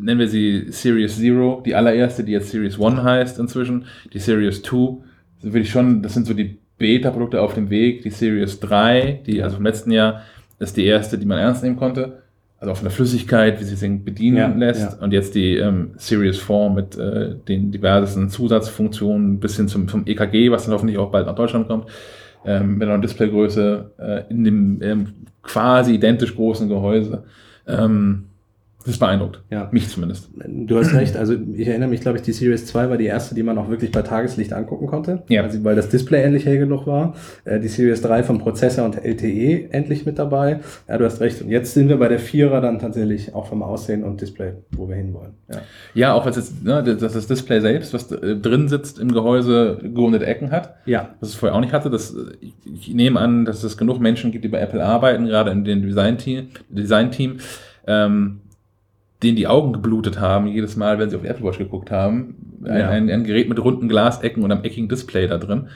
nennen 0.00 0.20
wir 0.20 0.28
sie 0.28 0.66
Series 0.70 1.16
Zero, 1.18 1.62
die 1.64 1.74
allererste, 1.74 2.24
die 2.24 2.32
jetzt 2.32 2.50
Series 2.50 2.78
One 2.78 3.02
heißt 3.02 3.38
inzwischen, 3.38 3.84
die 4.12 4.18
Series 4.18 4.62
2, 4.62 4.76
so 4.76 5.02
würde 5.42 5.60
ich 5.60 5.70
schon, 5.70 6.02
das 6.02 6.14
sind 6.14 6.26
so 6.26 6.34
die 6.34 6.58
Beta-Produkte 6.78 7.40
auf 7.40 7.54
dem 7.54 7.70
Weg, 7.70 8.02
die 8.02 8.10
Series 8.10 8.60
3, 8.60 9.20
die 9.26 9.42
also 9.42 9.56
vom 9.56 9.64
letzten 9.64 9.90
Jahr, 9.90 10.22
ist 10.58 10.76
die 10.76 10.84
erste, 10.84 11.18
die 11.18 11.26
man 11.26 11.38
ernst 11.38 11.62
nehmen 11.62 11.76
konnte. 11.76 12.22
Also 12.58 12.72
auch 12.72 12.76
von 12.76 12.84
der 12.84 12.92
Flüssigkeit, 12.92 13.58
wie 13.58 13.64
sie 13.64 13.74
sich 13.76 14.04
bedienen 14.04 14.36
Ja, 14.36 14.48
lässt. 14.48 14.92
ja. 14.92 14.98
Und 15.02 15.12
jetzt 15.14 15.34
die 15.34 15.56
ähm, 15.56 15.92
Series 15.96 16.38
4 16.38 16.70
mit 16.74 16.98
äh, 16.98 17.34
den 17.48 17.70
diversen 17.70 18.28
Zusatzfunktionen 18.28 19.40
bis 19.40 19.56
hin 19.56 19.66
zum, 19.68 19.88
zum 19.88 20.06
EKG, 20.06 20.50
was 20.50 20.64
dann 20.64 20.74
hoffentlich 20.74 20.98
auch 20.98 21.10
bald 21.10 21.26
nach 21.26 21.34
Deutschland 21.34 21.68
kommt 21.68 21.86
ähm, 22.44 22.78
mit 22.78 22.88
einer 22.88 22.98
Displaygröße 23.00 23.90
äh, 23.98 24.30
in 24.30 24.44
dem 24.44 24.82
ähm, 24.82 25.06
quasi 25.42 25.94
identisch 25.94 26.34
großen 26.34 26.68
Gehäuse. 26.68 27.24
Ähm, 27.70 28.29
das 28.84 28.98
beeindruckt. 28.98 29.42
Ja. 29.50 29.68
Mich 29.72 29.88
zumindest. 29.88 30.30
Du 30.34 30.78
hast 30.78 30.94
recht, 30.94 31.16
also 31.16 31.34
ich 31.54 31.68
erinnere 31.68 31.90
mich, 31.90 32.00
glaube 32.00 32.16
ich, 32.16 32.22
die 32.22 32.32
Series 32.32 32.64
2 32.66 32.88
war 32.88 32.96
die 32.96 33.04
erste, 33.04 33.34
die 33.34 33.42
man 33.42 33.58
auch 33.58 33.68
wirklich 33.68 33.92
bei 33.92 34.00
Tageslicht 34.02 34.54
angucken 34.54 34.86
konnte, 34.86 35.22
Ja. 35.28 35.42
weil, 35.42 35.50
sie, 35.50 35.62
weil 35.64 35.76
das 35.76 35.90
Display 35.90 36.22
endlich 36.22 36.46
hell 36.46 36.58
genug 36.58 36.86
war. 36.86 37.14
Äh, 37.44 37.60
die 37.60 37.68
Series 37.68 38.00
3 38.00 38.22
vom 38.22 38.38
Prozessor 38.38 38.86
und 38.86 38.96
LTE 39.04 39.68
endlich 39.72 40.06
mit 40.06 40.18
dabei. 40.18 40.60
Ja, 40.88 40.96
du 40.96 41.04
hast 41.04 41.20
recht. 41.20 41.42
Und 41.42 41.50
jetzt 41.50 41.74
sind 41.74 41.88
wir 41.88 41.98
bei 41.98 42.08
der 42.08 42.18
Vierer 42.18 42.60
dann 42.62 42.78
tatsächlich 42.78 43.34
auch 43.34 43.46
vom 43.46 43.62
Aussehen 43.62 44.02
und 44.02 44.20
Display, 44.20 44.54
wo 44.70 44.88
wir 44.88 44.96
hinwollen. 44.96 45.32
Ja. 45.52 45.58
Ja, 45.94 46.12
auch 46.14 46.26
es 46.26 46.36
jetzt, 46.36 46.64
ne, 46.64 46.82
das, 46.82 47.12
das 47.12 47.26
Display 47.26 47.60
selbst, 47.60 47.92
was 47.92 48.10
äh, 48.12 48.36
drin 48.36 48.68
sitzt 48.68 48.98
im 48.98 49.12
Gehäuse, 49.12 49.78
gerundete 49.82 50.24
Ecken 50.26 50.50
hat, 50.50 50.76
ja. 50.86 51.10
was 51.20 51.30
es 51.30 51.34
vorher 51.34 51.54
auch 51.56 51.60
nicht 51.60 51.74
hatte. 51.74 51.90
Das, 51.90 52.14
äh, 52.14 52.32
ich, 52.40 52.54
ich 52.64 52.94
nehme 52.94 53.20
an, 53.20 53.44
dass 53.44 53.62
es 53.62 53.76
genug 53.76 54.00
Menschen 54.00 54.32
gibt, 54.32 54.44
die 54.44 54.48
bei 54.48 54.60
Apple 54.60 54.82
arbeiten, 54.82 55.26
gerade 55.26 55.50
in 55.50 55.64
dem 55.64 55.82
Design-Team, 55.82 56.48
Design-Team 56.70 57.38
ähm, 57.86 58.40
denen 59.22 59.36
die 59.36 59.46
Augen 59.46 59.72
geblutet 59.72 60.18
haben, 60.20 60.46
jedes 60.46 60.76
Mal, 60.76 60.98
wenn 60.98 61.10
sie 61.10 61.16
auf 61.16 61.22
die 61.22 61.28
Apple 61.28 61.44
Watch 61.46 61.58
geguckt 61.58 61.90
haben. 61.90 62.34
Ein, 62.64 62.78
Ja. 62.78 62.88
ein, 62.88 63.10
ein 63.10 63.24
Gerät 63.24 63.48
mit 63.48 63.62
runden 63.62 63.88
Glasecken 63.88 64.42
und 64.42 64.50
einem 64.52 64.64
eckigen 64.64 64.88
Display 64.88 65.26
da 65.26 65.38
drin. 65.38 65.68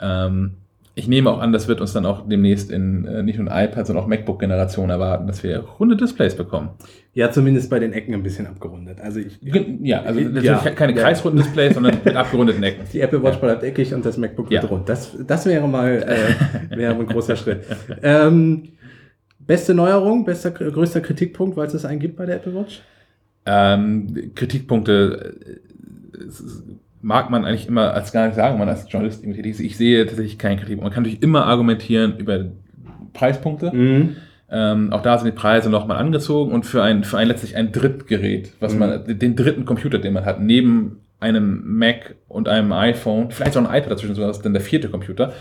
Ähm, 0.00 0.52
ich 0.94 1.08
nehme 1.08 1.30
auch 1.30 1.40
an, 1.40 1.52
das 1.52 1.68
wird 1.68 1.80
uns 1.80 1.94
dann 1.94 2.04
auch 2.04 2.28
demnächst 2.28 2.70
in 2.70 3.06
äh, 3.06 3.22
nicht 3.22 3.38
nur 3.38 3.46
iPad, 3.50 3.86
sondern 3.86 4.04
auch 4.04 4.08
MacBook-Generation 4.08 4.90
erwarten, 4.90 5.26
dass 5.26 5.42
wir 5.42 5.60
runde 5.80 5.96
Displays 5.96 6.34
bekommen. 6.36 6.68
Ja, 7.14 7.30
zumindest 7.30 7.70
bei 7.70 7.78
den 7.78 7.94
Ecken 7.94 8.12
ein 8.12 8.22
bisschen 8.22 8.46
abgerundet. 8.46 9.00
Also 9.00 9.20
ich, 9.20 9.38
Ja, 9.40 10.02
also 10.02 10.20
Ja. 10.20 10.28
natürlich 10.28 10.76
keine 10.76 10.94
Ja. 10.94 11.02
kreisrunden 11.02 11.42
Displays, 11.42 11.72
sondern 11.74 11.96
mit 12.04 12.14
abgerundeten 12.14 12.62
Ecken. 12.62 12.82
Die 12.92 13.00
Apple 13.00 13.22
Watch 13.22 13.38
bleibt 13.38 13.62
eckig 13.62 13.94
und 13.94 14.04
das 14.04 14.18
MacBook 14.18 14.50
wird 14.50 14.70
rund. 14.70 14.86
Das, 14.86 15.16
das 15.26 15.46
wäre 15.46 15.66
mal 15.66 16.02
äh, 16.70 16.76
wäre 16.76 16.94
ein 16.94 17.06
großer 17.06 17.36
Schritt. 17.36 17.62
Ähm, 18.02 18.68
beste 19.46 19.74
Neuerung, 19.74 20.24
bester, 20.24 20.50
größter 20.50 21.00
Kritikpunkt, 21.00 21.56
weil 21.56 21.66
es 21.66 21.72
das 21.72 21.84
einen 21.84 22.00
gibt 22.00 22.16
bei 22.16 22.26
der 22.26 22.36
Apple 22.36 22.54
Watch? 22.54 22.82
Ähm, 23.44 24.32
Kritikpunkte 24.34 25.34
äh, 25.44 26.18
mag 27.00 27.30
man 27.30 27.44
eigentlich 27.44 27.66
immer 27.66 27.92
als 27.92 28.12
gar 28.12 28.26
nicht 28.26 28.36
sagen, 28.36 28.58
man 28.58 28.68
als 28.68 28.90
Journalist 28.90 29.22
irgendwie 29.22 29.38
tätig 29.42 29.52
ist. 29.52 29.60
Ich 29.60 29.76
sehe 29.76 30.06
tatsächlich 30.06 30.38
keinen 30.38 30.58
Kritikpunkt. 30.58 30.84
Man 30.84 30.92
kann 30.92 31.02
natürlich 31.02 31.22
immer 31.22 31.46
argumentieren 31.46 32.16
über 32.18 32.46
Preispunkte. 33.12 33.72
Mhm. 33.74 34.16
Ähm, 34.50 34.92
auch 34.92 35.02
da 35.02 35.18
sind 35.18 35.26
die 35.26 35.38
Preise 35.38 35.70
nochmal 35.70 35.96
angezogen 35.96 36.52
und 36.52 36.66
für 36.66 36.82
ein, 36.82 37.04
für 37.04 37.18
ein 37.18 37.26
letztlich 37.26 37.56
ein 37.56 37.72
Drittgerät, 37.72 38.52
was 38.60 38.74
Mhm. 38.74 38.78
man, 38.78 39.18
den 39.18 39.34
dritten 39.34 39.64
Computer, 39.64 39.98
den 39.98 40.12
man 40.12 40.24
hat, 40.24 40.40
neben 40.40 41.01
einem 41.22 41.78
Mac 41.78 42.16
und 42.28 42.48
einem 42.48 42.72
iPhone, 42.72 43.30
vielleicht 43.30 43.56
auch 43.56 43.64
ein 43.64 43.74
iPad 43.74 43.92
dazwischen, 43.92 44.14
sogar 44.14 44.28
das 44.28 44.38
ist 44.38 44.44
dann 44.44 44.52
der 44.52 44.62
vierte 44.62 44.88
Computer. 44.88 45.32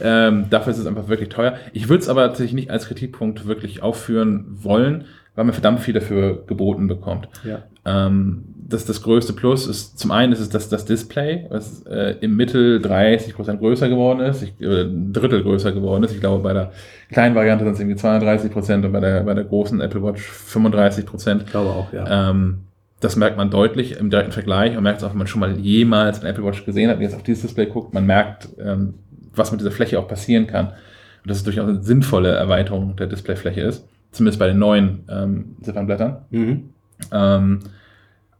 Ähm, 0.00 0.46
dafür 0.50 0.72
ist 0.72 0.78
es 0.78 0.86
einfach 0.86 1.08
wirklich 1.08 1.28
teuer. 1.28 1.54
Ich 1.72 1.88
würde 1.88 2.02
es 2.02 2.08
aber 2.08 2.26
tatsächlich 2.26 2.54
nicht 2.54 2.70
als 2.70 2.86
Kritikpunkt 2.86 3.46
wirklich 3.46 3.82
aufführen 3.82 4.46
wollen, 4.48 5.04
weil 5.34 5.44
man 5.44 5.54
verdammt 5.54 5.80
viel 5.80 5.94
dafür 5.94 6.44
geboten 6.46 6.88
bekommt. 6.88 7.28
Ja. 7.44 7.62
Ähm, 7.84 8.44
das, 8.68 8.84
das 8.84 9.02
größte 9.02 9.32
Plus 9.32 9.66
ist, 9.66 9.98
zum 9.98 10.10
einen 10.10 10.32
ist 10.32 10.40
es 10.40 10.48
das, 10.48 10.68
das 10.68 10.84
Display, 10.84 11.46
was 11.50 11.82
äh, 11.86 12.16
im 12.20 12.36
Mittel 12.36 12.78
30% 12.78 13.56
größer 13.56 13.88
geworden 13.88 14.20
ist, 14.20 14.42
ich, 14.42 14.60
äh, 14.60 14.82
ein 14.82 15.12
Drittel 15.12 15.42
größer 15.42 15.72
geworden 15.72 16.04
ist. 16.04 16.14
Ich 16.14 16.20
glaube, 16.20 16.42
bei 16.42 16.52
der 16.52 16.72
kleinen 17.10 17.34
Variante 17.34 17.64
sind 17.64 17.74
es 17.74 17.80
irgendwie 17.80 17.98
32% 17.98 18.84
und 18.84 18.92
bei 18.92 19.00
der, 19.00 19.22
bei 19.22 19.34
der 19.34 19.44
großen 19.44 19.80
Apple 19.80 20.02
Watch 20.02 20.22
35%. 20.22 21.40
Ich 21.40 21.46
glaube 21.46 21.70
auch, 21.70 21.92
ja. 21.92 22.30
Ähm, 22.30 22.60
das 23.00 23.16
merkt 23.16 23.36
man 23.38 23.50
deutlich 23.50 23.98
im 23.98 24.10
direkten 24.10 24.32
Vergleich. 24.32 24.74
Man 24.74 24.82
merkt 24.82 24.98
es 24.98 25.04
auch, 25.04 25.10
wenn 25.10 25.18
man 25.18 25.26
schon 25.26 25.40
mal 25.40 25.58
jemals 25.58 26.20
eine 26.20 26.28
Apple 26.28 26.44
Watch 26.44 26.64
gesehen 26.66 26.90
hat 26.90 26.96
und 26.96 27.02
jetzt 27.02 27.14
auf 27.14 27.22
dieses 27.22 27.42
Display 27.42 27.66
guckt, 27.66 27.94
man 27.94 28.06
merkt, 28.06 28.48
ähm, 28.58 28.94
was 29.34 29.50
mit 29.50 29.60
dieser 29.60 29.70
Fläche 29.70 29.98
auch 29.98 30.06
passieren 30.06 30.46
kann. 30.46 30.68
Und 30.68 31.28
dass 31.28 31.38
es 31.38 31.44
durchaus 31.44 31.68
eine 31.68 31.82
sinnvolle 31.82 32.30
Erweiterung 32.30 32.96
der 32.96 33.06
Displayfläche 33.06 33.62
ist. 33.62 33.88
Zumindest 34.12 34.38
bei 34.38 34.48
den 34.48 34.58
neuen 34.58 35.04
ähm, 35.08 35.56
Ziffernblättern. 35.62 36.18
Mhm. 36.30 36.70
Ähm, 37.12 37.60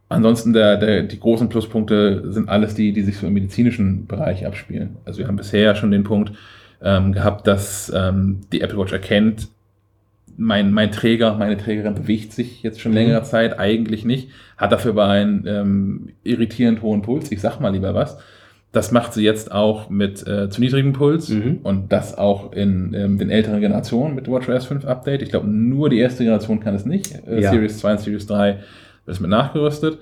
ansonsten 0.09 0.53
der, 0.53 0.77
der, 0.77 1.03
die 1.03 1.19
großen 1.19 1.49
Pluspunkte 1.49 2.31
sind 2.31 2.49
alles 2.49 2.75
die, 2.75 2.93
die 2.93 3.01
sich 3.01 3.17
so 3.17 3.27
im 3.27 3.33
medizinischen 3.33 4.05
Bereich 4.05 4.45
abspielen. 4.45 4.97
Also 5.05 5.19
wir 5.19 5.27
haben 5.27 5.37
bisher 5.37 5.75
schon 5.75 5.91
den 5.91 6.03
Punkt 6.03 6.33
ähm, 6.83 7.13
gehabt, 7.13 7.47
dass 7.47 7.91
ähm, 7.95 8.41
die 8.51 8.61
Apple 8.61 8.77
Watch 8.77 8.91
erkennt, 8.91 9.47
mein, 10.37 10.71
mein 10.71 10.91
Träger, 10.91 11.35
meine 11.37 11.57
Trägerin 11.57 11.95
bewegt 11.95 12.33
sich 12.33 12.63
jetzt 12.63 12.79
schon 12.81 12.91
Mhm. 12.91 12.97
längere 12.97 13.23
Zeit, 13.23 13.59
eigentlich 13.59 14.05
nicht, 14.05 14.29
hat 14.57 14.71
dafür 14.71 14.91
aber 14.91 15.07
einen 15.07 15.45
ähm, 15.47 16.09
irritierend 16.23 16.81
hohen 16.81 17.01
Puls, 17.01 17.31
ich 17.31 17.41
sag 17.41 17.59
mal 17.59 17.69
lieber 17.73 17.93
was. 17.93 18.17
Das 18.73 18.91
macht 18.93 19.11
sie 19.13 19.23
jetzt 19.23 19.51
auch 19.51 19.89
mit 19.89 20.25
äh, 20.25 20.49
zu 20.49 20.61
niedrigem 20.61 20.93
Puls 20.93 21.27
Mhm. 21.29 21.59
und 21.63 21.91
das 21.91 22.17
auch 22.17 22.53
in 22.53 22.93
ähm, 22.93 23.17
den 23.17 23.29
älteren 23.29 23.59
Generationen 23.59 24.15
mit 24.15 24.29
WatchOS 24.29 24.65
5 24.65 24.85
Update. 24.85 25.21
Ich 25.21 25.29
glaube, 25.29 25.47
nur 25.47 25.89
die 25.89 25.99
erste 25.99 26.23
Generation 26.23 26.59
kann 26.61 26.73
es 26.75 26.85
nicht. 26.85 27.11
Äh, 27.27 27.41
Ja. 27.41 27.51
Series 27.51 27.79
2 27.79 27.91
und 27.91 27.99
Series 27.99 28.27
3 28.27 28.47
wird 29.05 29.15
es 29.15 29.19
mit 29.19 29.29
nachgerüstet. 29.29 29.97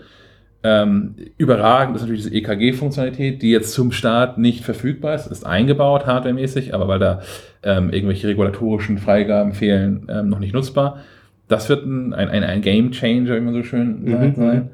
Ähm, 0.61 1.15
überragend 1.37 1.95
ist 1.95 2.01
natürlich 2.01 2.23
diese 2.23 2.35
EKG-Funktionalität, 2.35 3.41
die 3.41 3.49
jetzt 3.49 3.71
zum 3.73 3.93
Start 3.93 4.37
nicht 4.37 4.65
verfügbar 4.65 5.15
ist, 5.15 5.27
ist 5.27 5.45
eingebaut 5.45 6.05
hardwaremäßig, 6.05 6.73
aber 6.73 6.87
weil 6.89 6.99
da 6.99 7.21
ähm, 7.63 7.91
irgendwelche 7.91 8.27
regulatorischen 8.27 8.97
Freigaben 8.97 9.53
fehlen, 9.53 10.07
ähm, 10.09 10.27
noch 10.27 10.39
nicht 10.39 10.53
nutzbar. 10.53 10.99
Das 11.47 11.69
wird 11.69 11.85
ein, 11.85 12.13
ein, 12.13 12.43
ein, 12.43 12.61
Game 12.61 12.91
Changer, 12.91 13.35
wie 13.35 13.39
man 13.39 13.53
so 13.53 13.63
schön 13.63 14.03
Mhm, 14.03 14.11
sagt, 14.11 14.35
sein. 14.35 14.69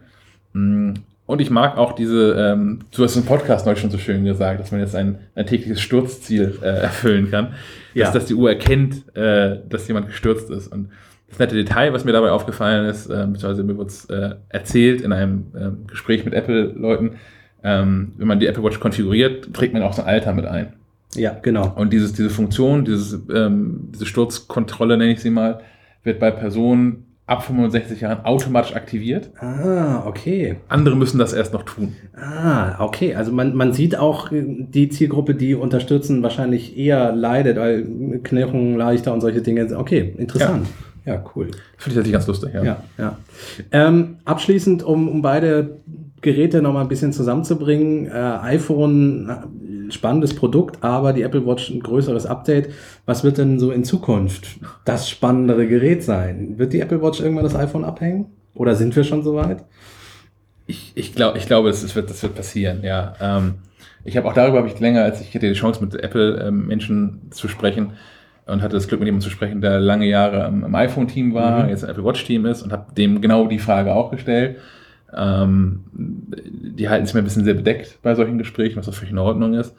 Mm, 0.53 0.93
Und 1.27 1.39
ich 1.39 1.49
mag 1.51 1.77
auch 1.77 1.93
diese, 1.93 2.33
ähm, 2.33 2.79
du 2.95 3.03
hast 3.03 3.15
im 3.15 3.23
Podcast 3.25 3.65
neulich 3.65 3.79
schon 3.79 3.91
so 3.91 3.97
schön 3.97 4.25
gesagt, 4.25 4.59
dass 4.59 4.71
man 4.71 4.81
jetzt 4.81 4.95
ein, 4.95 5.19
ein 5.35 5.45
tägliches 5.45 5.81
Sturzziel 5.81 6.57
äh, 6.61 6.65
erfüllen 6.65 7.29
kann. 7.31 7.53
Ja. 7.93 8.05
Dass, 8.05 8.13
dass 8.13 8.25
die 8.25 8.33
Uhr 8.33 8.49
erkennt, 8.49 9.15
äh, 9.15 9.59
dass 9.69 9.87
jemand 9.87 10.07
gestürzt 10.07 10.49
ist. 10.49 10.67
Und 10.67 10.89
das 11.27 11.39
nette 11.39 11.55
Detail, 11.55 11.93
was 11.93 12.05
mir 12.05 12.11
dabei 12.11 12.31
aufgefallen 12.31 12.85
ist, 12.85 13.07
äh, 13.07 13.25
beziehungsweise 13.27 13.63
mir 13.63 13.77
wurde 13.77 13.89
es 13.89 14.05
äh, 14.05 14.35
erzählt 14.49 15.01
in 15.01 15.11
einem 15.11 15.47
äh, 15.53 15.69
Gespräch 15.87 16.23
mit 16.25 16.33
Apple-Leuten, 16.33 17.15
ähm, 17.63 18.13
wenn 18.17 18.27
man 18.27 18.39
die 18.39 18.47
Apple 18.47 18.63
Watch 18.63 18.79
konfiguriert, 18.79 19.53
trägt 19.53 19.73
man 19.73 19.81
auch 19.81 19.93
sein 19.93 20.05
Alter 20.05 20.33
mit 20.33 20.45
ein. 20.45 20.73
Ja, 21.15 21.35
genau. 21.41 21.73
Und 21.75 21.93
dieses, 21.93 22.13
diese 22.13 22.29
Funktion, 22.29 22.85
dieses, 22.85 23.19
ähm, 23.33 23.89
diese 23.93 24.05
Sturzkontrolle, 24.05 24.97
nenne 24.97 25.13
ich 25.13 25.21
sie 25.21 25.29
mal, 25.29 25.61
wird 26.03 26.19
bei 26.19 26.29
Personen 26.29 27.05
ab 27.27 27.43
65 27.43 28.01
Jahren 28.01 28.23
automatisch 28.23 28.75
aktiviert. 28.75 29.31
Ah, 29.39 30.03
okay. 30.05 30.57
Andere 30.67 30.95
müssen 30.95 31.17
das 31.17 31.33
erst 31.33 31.53
noch 31.53 31.63
tun. 31.63 31.95
Ah, 32.15 32.83
okay. 32.83 33.15
Also 33.15 33.31
man, 33.31 33.55
man 33.55 33.73
sieht 33.73 33.97
auch 33.97 34.31
äh, 34.31 34.43
die 34.45 34.89
Zielgruppe, 34.89 35.33
die 35.33 35.55
unterstützen, 35.55 36.21
wahrscheinlich 36.21 36.77
eher 36.77 37.13
leidet, 37.13 37.57
weil 37.57 37.83
Knochen 38.23 38.77
leichter 38.77 39.11
und 39.11 39.21
solche 39.21 39.41
Dinge. 39.41 39.67
Okay, 39.75 40.13
interessant. 40.17 40.67
Ja, 40.67 40.84
ja 41.05 41.23
cool. 41.35 41.45
Finde 41.45 41.59
ich 41.77 41.83
tatsächlich 41.83 42.13
ganz 42.13 42.27
lustig, 42.27 42.53
ja. 42.53 42.63
Ja, 42.63 42.83
ja. 42.97 43.17
Ähm, 43.71 44.17
abschließend, 44.25 44.83
um, 44.83 45.07
um 45.07 45.21
beide 45.21 45.77
Geräte 46.21 46.61
noch 46.61 46.73
mal 46.73 46.81
ein 46.81 46.87
bisschen 46.87 47.13
zusammenzubringen. 47.13 48.07
Äh, 48.07 48.11
iPhone, 48.11 49.29
äh, 49.29 49.91
spannendes 49.91 50.35
Produkt, 50.35 50.83
aber 50.83 51.13
die 51.13 51.21
Apple 51.21 51.45
Watch 51.45 51.69
ein 51.69 51.81
größeres 51.81 52.25
Update. 52.25 52.69
Was 53.05 53.23
wird 53.23 53.37
denn 53.37 53.59
so 53.59 53.71
in 53.71 53.83
Zukunft 53.83 54.57
das 54.85 55.07
spannendere 55.09 55.67
Gerät 55.67 56.03
sein? 56.03 56.57
Wird 56.57 56.73
die 56.73 56.79
Apple 56.79 57.01
Watch 57.01 57.19
irgendwann 57.19 57.43
das 57.43 57.55
iPhone 57.55 57.85
abhängen? 57.85 58.25
Oder 58.55 58.75
sind 58.75 58.95
wir 58.95 59.03
schon 59.03 59.23
soweit? 59.23 59.63
Ich, 60.65 60.93
ich, 60.95 61.13
glaub, 61.13 61.35
ich 61.35 61.45
glaube, 61.45 61.69
das 61.69 61.95
wird, 61.95 62.09
das 62.09 62.23
wird 62.23 62.33
passieren, 62.33 62.81
ja. 62.83 63.13
Ähm, 63.21 63.55
ich 64.03 64.17
habe 64.17 64.27
auch 64.27 64.33
darüber 64.33 64.59
habe 64.59 64.67
ich 64.67 64.79
länger, 64.79 65.03
als 65.03 65.21
ich 65.21 65.35
hatte 65.35 65.47
die 65.47 65.53
Chance 65.53 65.83
mit 65.83 65.95
Apple-Menschen 65.95 67.21
ähm, 67.23 67.31
zu 67.31 67.47
sprechen 67.47 67.93
und 68.45 68.61
hatte 68.61 68.75
das 68.75 68.87
Glück 68.87 68.99
mit 68.99 69.07
jemandem 69.07 69.27
zu 69.27 69.31
sprechen, 69.31 69.61
der 69.61 69.79
lange 69.79 70.05
Jahre 70.05 70.47
im, 70.47 70.63
im 70.63 70.75
iPhone-Team 70.75 71.33
war, 71.33 71.63
mhm. 71.63 71.69
jetzt 71.69 71.83
im 71.83 71.89
Apple 71.89 72.05
Watch-Team 72.05 72.45
ist 72.45 72.61
und 72.61 72.71
habe 72.71 72.93
dem 72.93 73.21
genau 73.21 73.47
die 73.47 73.59
Frage 73.59 73.93
auch 73.93 74.11
gestellt. 74.11 74.57
Ähm, 75.15 75.85
die 75.93 76.89
halten 76.89 77.05
sich 77.05 77.15
mir 77.15 77.21
ein 77.21 77.25
bisschen 77.25 77.45
sehr 77.45 77.53
bedeckt 77.53 77.99
bei 78.01 78.15
solchen 78.15 78.37
Gesprächen, 78.37 78.77
was 78.77 78.89
auch 78.89 78.93
völlig 78.93 79.11
in 79.11 79.17
Ordnung 79.17 79.53
ist. 79.53 79.75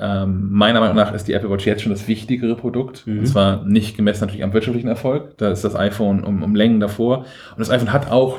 Ähm, 0.00 0.50
meiner 0.52 0.78
Meinung 0.78 0.94
nach 0.94 1.12
ist 1.12 1.26
die 1.26 1.32
Apple 1.32 1.50
Watch 1.50 1.66
jetzt 1.66 1.82
schon 1.82 1.90
das 1.90 2.06
wichtigere 2.06 2.54
Produkt. 2.54 3.06
Mhm. 3.06 3.20
Und 3.20 3.26
zwar 3.26 3.64
nicht 3.64 3.96
gemessen 3.96 4.22
natürlich 4.22 4.44
am 4.44 4.52
wirtschaftlichen 4.52 4.88
Erfolg. 4.88 5.36
Da 5.38 5.50
ist 5.50 5.64
das 5.64 5.74
iPhone 5.74 6.22
um, 6.22 6.42
um 6.42 6.54
Längen 6.54 6.78
davor. 6.80 7.18
Und 7.18 7.58
das 7.58 7.70
iPhone 7.70 7.92
hat 7.92 8.10
auch 8.10 8.38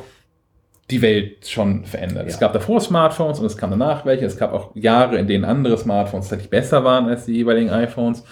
die 0.90 1.02
Welt 1.02 1.48
schon 1.48 1.86
verändert. 1.86 2.24
Ja. 2.24 2.30
Es 2.30 2.40
gab 2.40 2.54
davor 2.54 2.80
Smartphones 2.80 3.40
und 3.40 3.46
es 3.46 3.58
kam 3.58 3.70
danach 3.72 4.06
welche. 4.06 4.26
Es 4.26 4.38
gab 4.38 4.54
auch 4.54 4.76
Jahre, 4.76 5.18
in 5.18 5.28
denen 5.28 5.46
andere 5.46 5.78
Smartphones 5.78 6.26
tatsächlich 6.26 6.50
besser 6.50 6.84
waren 6.84 7.08
als 7.08 7.26
die 7.26 7.34
jeweiligen 7.34 7.70
iPhones. 7.70 8.24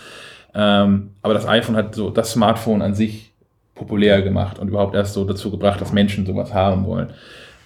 Ähm, 0.54 1.12
aber 1.22 1.34
das 1.34 1.48
iPhone 1.48 1.76
hat 1.76 1.96
so 1.96 2.10
das 2.10 2.32
Smartphone 2.32 2.82
an 2.82 2.96
sich 2.96 3.32
populär 3.76 4.22
gemacht 4.22 4.60
und 4.60 4.70
überhaupt 4.70 4.96
erst 4.96 5.14
so 5.14 5.24
dazu 5.24 5.52
gebracht, 5.52 5.80
dass 5.80 5.94
Menschen 5.94 6.26
sowas 6.26 6.54
haben 6.54 6.86
wollen. 6.86 7.10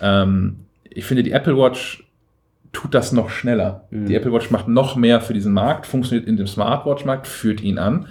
Ähm, 0.02 0.66
ich 0.90 1.06
finde, 1.06 1.24
die 1.24 1.32
Apple 1.32 1.58
Watch 1.58 2.04
tut 2.74 2.94
das 2.94 3.12
noch 3.12 3.30
schneller. 3.30 3.86
Mhm. 3.92 4.08
Die 4.08 4.16
Apple 4.16 4.32
Watch 4.34 4.52
macht 4.52 4.68
noch 4.68 4.96
mehr 4.96 5.22
für 5.22 5.34
diesen 5.34 5.54
Markt, 5.54 5.86
funktioniert 5.86 6.28
in 6.28 6.38
dem 6.38 6.48
Smartwatch-Markt, 6.48 7.28
führt 7.28 7.62
ihn 7.62 7.78
an. 7.78 8.08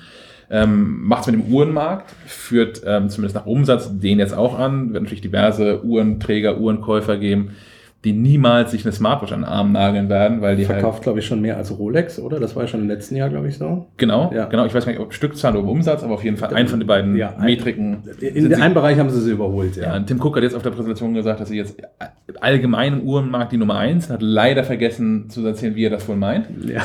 Ähm, 0.53 1.05
macht 1.05 1.23
es 1.23 1.27
mit 1.29 1.37
dem 1.37 1.53
Uhrenmarkt, 1.53 2.13
führt 2.27 2.83
ähm, 2.85 3.09
zumindest 3.09 3.37
nach 3.37 3.47
Umsatz 3.47 3.89
den 3.99 4.19
jetzt 4.19 4.35
auch 4.35 4.59
an, 4.59 4.93
wird 4.93 5.05
natürlich 5.05 5.21
diverse 5.21 5.85
Uhrenträger, 5.85 6.59
Uhrenkäufer 6.59 7.19
geben, 7.19 7.57
die 8.05 8.13
niemals 8.13 8.71
sich 8.71 8.85
eine 8.85 8.93
Smartwatch 8.93 9.33
an 9.33 9.41
den 9.41 9.49
Arm 9.49 9.73
nageln 9.73 10.09
werden, 10.09 10.41
weil 10.41 10.57
die 10.57 10.65
verkauft, 10.65 10.95
halt, 10.95 11.03
glaube 11.03 11.19
ich, 11.19 11.27
schon 11.27 11.43
mehr 11.43 11.59
als 11.59 11.77
Rolex, 11.79 12.19
oder? 12.19 12.41
Das 12.41 12.57
war 12.57 12.63
ja 12.63 12.69
schon 12.69 12.81
im 12.81 12.89
letzten 12.89 13.15
Jahr, 13.15 13.29
glaube 13.29 13.49
ich, 13.49 13.59
so. 13.59 13.87
Genau, 13.99 14.33
ja. 14.35 14.47
genau. 14.47 14.65
Ich 14.65 14.73
weiß 14.73 14.87
gar 14.87 14.93
nicht, 14.93 15.01
ob 15.03 15.13
Stückzahl 15.13 15.55
oder 15.55 15.69
Umsatz, 15.69 16.03
aber 16.03 16.15
auf 16.15 16.25
jeden 16.25 16.39
Fall 16.39 16.55
ein 16.55 16.67
von 16.67 16.81
den 16.81 16.87
beiden 16.87 17.15
ja, 17.15 17.37
Metriken. 17.39 17.99
In 18.21 18.55
einem 18.55 18.73
Bereich 18.73 18.99
haben 18.99 19.11
sie 19.11 19.21
sie 19.21 19.33
überholt, 19.33 19.77
ja. 19.77 19.95
ja. 19.95 20.01
Tim 20.01 20.19
Cook 20.19 20.37
hat 20.37 20.43
jetzt 20.43 20.55
auf 20.55 20.63
der 20.63 20.71
Präsentation 20.71 21.13
gesagt, 21.13 21.41
dass 21.41 21.51
sie 21.51 21.59
jetzt 21.59 21.77
allgemein 22.41 22.95
im 22.95 23.03
Uhrenmarkt 23.03 23.53
die 23.53 23.59
Nummer 23.59 23.77
eins 23.77 24.09
hat 24.09 24.23
leider 24.23 24.65
vergessen 24.65 25.29
zu 25.29 25.45
erzählen, 25.47 25.75
wie 25.75 25.85
er 25.85 25.91
das 25.91 26.09
wohl 26.09 26.17
meint. 26.17 26.47
Ja. 26.67 26.83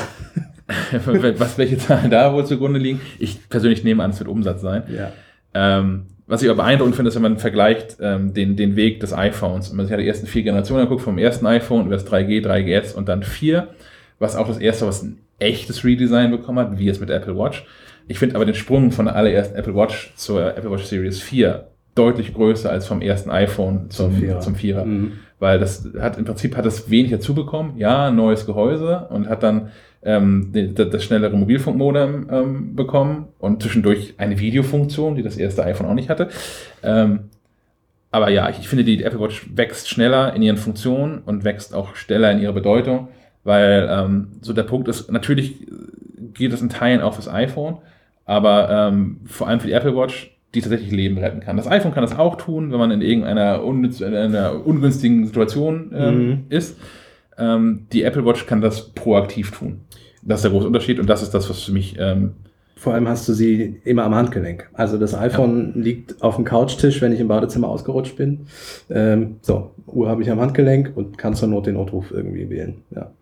Was, 1.38 1.56
welche 1.58 1.78
Zahlen 1.78 2.10
da 2.10 2.34
wohl 2.34 2.44
zugrunde 2.44 2.78
liegen? 2.80 3.00
Ich 3.18 3.48
persönlich 3.48 3.84
nehme 3.84 4.02
an, 4.02 4.10
es 4.10 4.18
wird 4.18 4.28
Umsatz 4.28 4.60
sein. 4.60 4.82
Ja. 4.88 5.12
Ähm, 5.54 6.06
was 6.26 6.42
ich 6.42 6.50
aber 6.50 6.62
beeindruckend 6.62 6.96
finde, 6.96 7.08
ist, 7.08 7.14
wenn 7.14 7.22
man 7.22 7.38
vergleicht 7.38 7.98
ähm, 8.00 8.34
den, 8.34 8.56
den 8.56 8.74
Weg 8.74 9.00
des 9.00 9.12
iPhones. 9.12 9.70
Und 9.70 9.76
man 9.76 9.86
sich 9.86 9.92
ja 9.92 9.96
die 9.96 10.08
ersten 10.08 10.26
vier 10.26 10.42
Generationen 10.42 10.82
anguckt, 10.82 11.02
vom 11.02 11.18
ersten 11.18 11.46
iPhone 11.46 11.86
über 11.86 11.94
das 11.94 12.06
3G, 12.06 12.44
3GS 12.44 12.94
und 12.94 13.08
dann 13.08 13.22
4, 13.22 13.68
was 14.18 14.34
auch 14.34 14.48
das 14.48 14.58
erste, 14.58 14.86
was 14.86 15.02
ein 15.02 15.18
echtes 15.38 15.84
Redesign 15.84 16.30
bekommen 16.30 16.58
hat, 16.58 16.78
wie 16.78 16.88
es 16.88 16.98
mit 16.98 17.10
Apple 17.10 17.36
Watch. 17.36 17.64
Ich 18.08 18.18
finde 18.18 18.36
aber 18.36 18.44
den 18.44 18.54
Sprung 18.54 18.92
von 18.92 19.06
der 19.06 19.16
allerersten 19.16 19.56
Apple 19.56 19.74
Watch 19.74 20.12
zur 20.16 20.56
Apple 20.56 20.70
Watch 20.70 20.84
Series 20.84 21.20
4 21.20 21.68
deutlich 21.94 22.34
größer 22.34 22.70
als 22.70 22.86
vom 22.86 23.02
ersten 23.02 23.30
iPhone 23.30 23.90
zum, 23.90 24.12
zum 24.12 24.20
Vierer. 24.20 24.40
Zum 24.40 24.54
Vierer. 24.54 24.84
Mhm. 24.84 25.12
Weil 25.38 25.58
das 25.58 25.88
hat 26.00 26.16
im 26.18 26.24
Prinzip 26.24 26.56
hat 26.56 26.64
das 26.64 26.90
wenig 26.90 27.10
dazu 27.10 27.34
bekommen. 27.34 27.74
Ja, 27.76 28.10
neues 28.10 28.46
Gehäuse 28.46 29.06
und 29.10 29.28
hat 29.28 29.42
dann 29.42 29.70
ähm, 30.02 30.52
das, 30.52 30.90
das 30.90 31.04
schnellere 31.04 31.36
Mobilfunkmodem 31.36 32.28
ähm, 32.30 32.76
bekommen 32.76 33.28
und 33.38 33.62
zwischendurch 33.62 34.14
eine 34.18 34.38
Videofunktion, 34.38 35.16
die 35.16 35.22
das 35.22 35.36
erste 35.36 35.64
iPhone 35.64 35.86
auch 35.86 35.94
nicht 35.94 36.08
hatte. 36.08 36.28
Ähm, 36.82 37.30
aber 38.10 38.30
ja, 38.30 38.48
ich, 38.48 38.60
ich 38.60 38.68
finde, 38.68 38.84
die 38.84 39.02
Apple 39.02 39.20
Watch 39.20 39.46
wächst 39.54 39.88
schneller 39.88 40.32
in 40.34 40.42
ihren 40.42 40.56
Funktionen 40.56 41.18
und 41.18 41.44
wächst 41.44 41.74
auch 41.74 41.96
schneller 41.96 42.30
in 42.30 42.38
ihrer 42.38 42.52
Bedeutung, 42.52 43.08
weil 43.44 43.88
ähm, 43.90 44.28
so 44.40 44.52
der 44.52 44.62
Punkt 44.62 44.88
ist, 44.88 45.10
natürlich 45.10 45.66
geht 46.32 46.52
es 46.52 46.62
in 46.62 46.68
Teilen 46.68 47.02
auch 47.02 47.14
fürs 47.14 47.28
iPhone, 47.28 47.78
aber 48.24 48.70
ähm, 48.70 49.20
vor 49.26 49.48
allem 49.48 49.60
für 49.60 49.66
die 49.66 49.72
Apple 49.72 49.96
Watch, 49.96 50.35
die 50.56 50.62
tatsächlich 50.62 50.90
Leben 50.90 51.18
retten 51.18 51.40
kann. 51.40 51.56
Das 51.56 51.68
iPhone 51.68 51.92
kann 51.92 52.02
das 52.02 52.18
auch 52.18 52.36
tun, 52.36 52.72
wenn 52.72 52.78
man 52.78 52.90
in 52.90 53.02
irgendeiner 53.02 53.62
unnütz, 53.62 54.00
in 54.00 54.14
einer 54.14 54.66
ungünstigen 54.66 55.26
Situation 55.26 55.92
ähm, 55.94 56.28
mhm. 56.28 56.44
ist. 56.48 56.78
Ähm, 57.38 57.86
die 57.92 58.02
Apple 58.02 58.24
Watch 58.24 58.46
kann 58.46 58.60
das 58.60 58.88
proaktiv 58.94 59.50
tun. 59.50 59.82
Das 60.22 60.38
ist 60.38 60.44
der 60.44 60.50
große 60.50 60.66
Unterschied 60.66 60.98
und 60.98 61.08
das 61.08 61.22
ist 61.22 61.34
das, 61.34 61.48
was 61.48 61.62
für 61.62 61.72
mich. 61.72 61.96
Ähm, 61.98 62.34
Vor 62.78 62.92
allem 62.92 63.08
hast 63.08 63.26
du 63.26 63.32
sie 63.32 63.80
immer 63.84 64.04
am 64.04 64.14
Handgelenk. 64.14 64.68
Also 64.74 64.98
das 64.98 65.14
iPhone 65.14 65.72
ja. 65.74 65.82
liegt 65.82 66.22
auf 66.22 66.36
dem 66.36 66.44
Couchtisch, 66.44 67.00
wenn 67.00 67.10
ich 67.10 67.20
im 67.20 67.28
Badezimmer 67.28 67.68
ausgerutscht 67.68 68.16
bin. 68.16 68.46
Ähm, 68.90 69.36
so, 69.40 69.70
Uhr 69.86 70.10
habe 70.10 70.22
ich 70.22 70.30
am 70.30 70.40
Handgelenk 70.40 70.92
und 70.94 71.16
kann 71.16 71.34
zur 71.34 71.48
Not 71.48 71.66
den 71.66 71.74
Notruf 71.74 72.10
irgendwie 72.10 72.50
wählen. 72.50 72.82
Ja. 72.94 73.12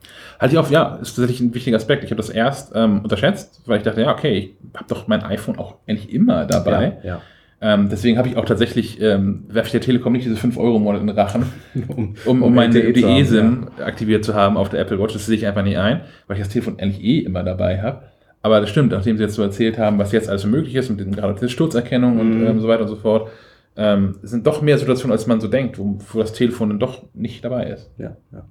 Halte 0.40 0.54
ich 0.54 0.58
auf, 0.58 0.72
ja, 0.72 0.96
ist 0.96 1.14
tatsächlich 1.14 1.40
ein 1.40 1.54
wichtiger 1.54 1.76
Aspekt. 1.76 2.02
Ich 2.02 2.10
habe 2.10 2.20
das 2.20 2.30
erst 2.30 2.72
ähm, 2.74 3.00
unterschätzt, 3.02 3.62
weil 3.66 3.78
ich 3.78 3.84
dachte, 3.84 4.00
ja, 4.00 4.12
okay, 4.12 4.36
ich 4.36 4.50
habe 4.74 4.86
doch 4.88 5.06
mein 5.06 5.22
iPhone 5.22 5.56
auch 5.56 5.76
eigentlich 5.86 6.12
immer 6.12 6.46
dabei. 6.46 6.98
Ja, 7.04 7.08
ja. 7.08 7.20
Ähm, 7.60 7.88
deswegen 7.88 8.18
habe 8.18 8.28
ich 8.28 8.36
auch 8.36 8.44
tatsächlich, 8.44 9.00
ähm, 9.00 9.44
werfe 9.48 9.68
ich 9.68 9.72
der 9.72 9.80
Telekom 9.80 10.12
nicht 10.12 10.26
diese 10.26 10.36
5 10.36 10.58
Euro 10.58 10.76
im 10.76 10.82
Monat 10.82 11.00
in 11.00 11.06
den 11.06 11.16
Rachen, 11.16 11.46
um, 11.96 12.14
um, 12.26 12.42
um 12.42 12.54
meine 12.54 12.92
DE-SIM 12.92 13.68
ja. 13.78 13.86
aktiviert 13.86 14.24
zu 14.24 14.34
haben 14.34 14.56
auf 14.56 14.68
der 14.68 14.80
Apple 14.80 14.98
Watch. 14.98 15.14
Das 15.14 15.26
sehe 15.26 15.36
ich 15.36 15.46
einfach 15.46 15.62
nicht 15.62 15.78
ein, 15.78 16.00
weil 16.26 16.36
ich 16.36 16.42
das 16.42 16.52
Telefon 16.52 16.78
eigentlich 16.78 17.02
eh 17.02 17.20
immer 17.20 17.44
dabei 17.44 17.80
habe. 17.80 18.02
Aber 18.44 18.60
das 18.60 18.68
stimmt, 18.68 18.92
nachdem 18.92 19.16
Sie 19.16 19.22
jetzt 19.22 19.36
so 19.36 19.42
erzählt 19.42 19.78
haben, 19.78 19.98
was 19.98 20.12
jetzt 20.12 20.28
alles 20.28 20.44
möglich 20.44 20.74
ist, 20.74 20.90
mit 20.90 21.00
dem, 21.00 21.12
gerade 21.12 21.40
der 21.40 21.48
Sturzerkennung 21.48 22.20
und 22.20 22.40
mhm. 22.40 22.46
ähm, 22.46 22.60
so 22.60 22.68
weiter 22.68 22.82
und 22.82 22.88
so 22.88 22.96
fort, 22.96 23.30
ähm, 23.74 24.16
sind 24.22 24.46
doch 24.46 24.60
mehr 24.60 24.76
Situationen, 24.76 25.12
als 25.12 25.26
man 25.26 25.40
so 25.40 25.48
denkt, 25.48 25.78
wo, 25.78 25.96
wo 26.12 26.18
das 26.18 26.34
Telefon 26.34 26.68
dann 26.68 26.78
doch 26.78 27.04
nicht 27.14 27.42
dabei 27.42 27.70
ist. 27.70 27.90
Ja, 27.96 28.18
ja. 28.32 28.44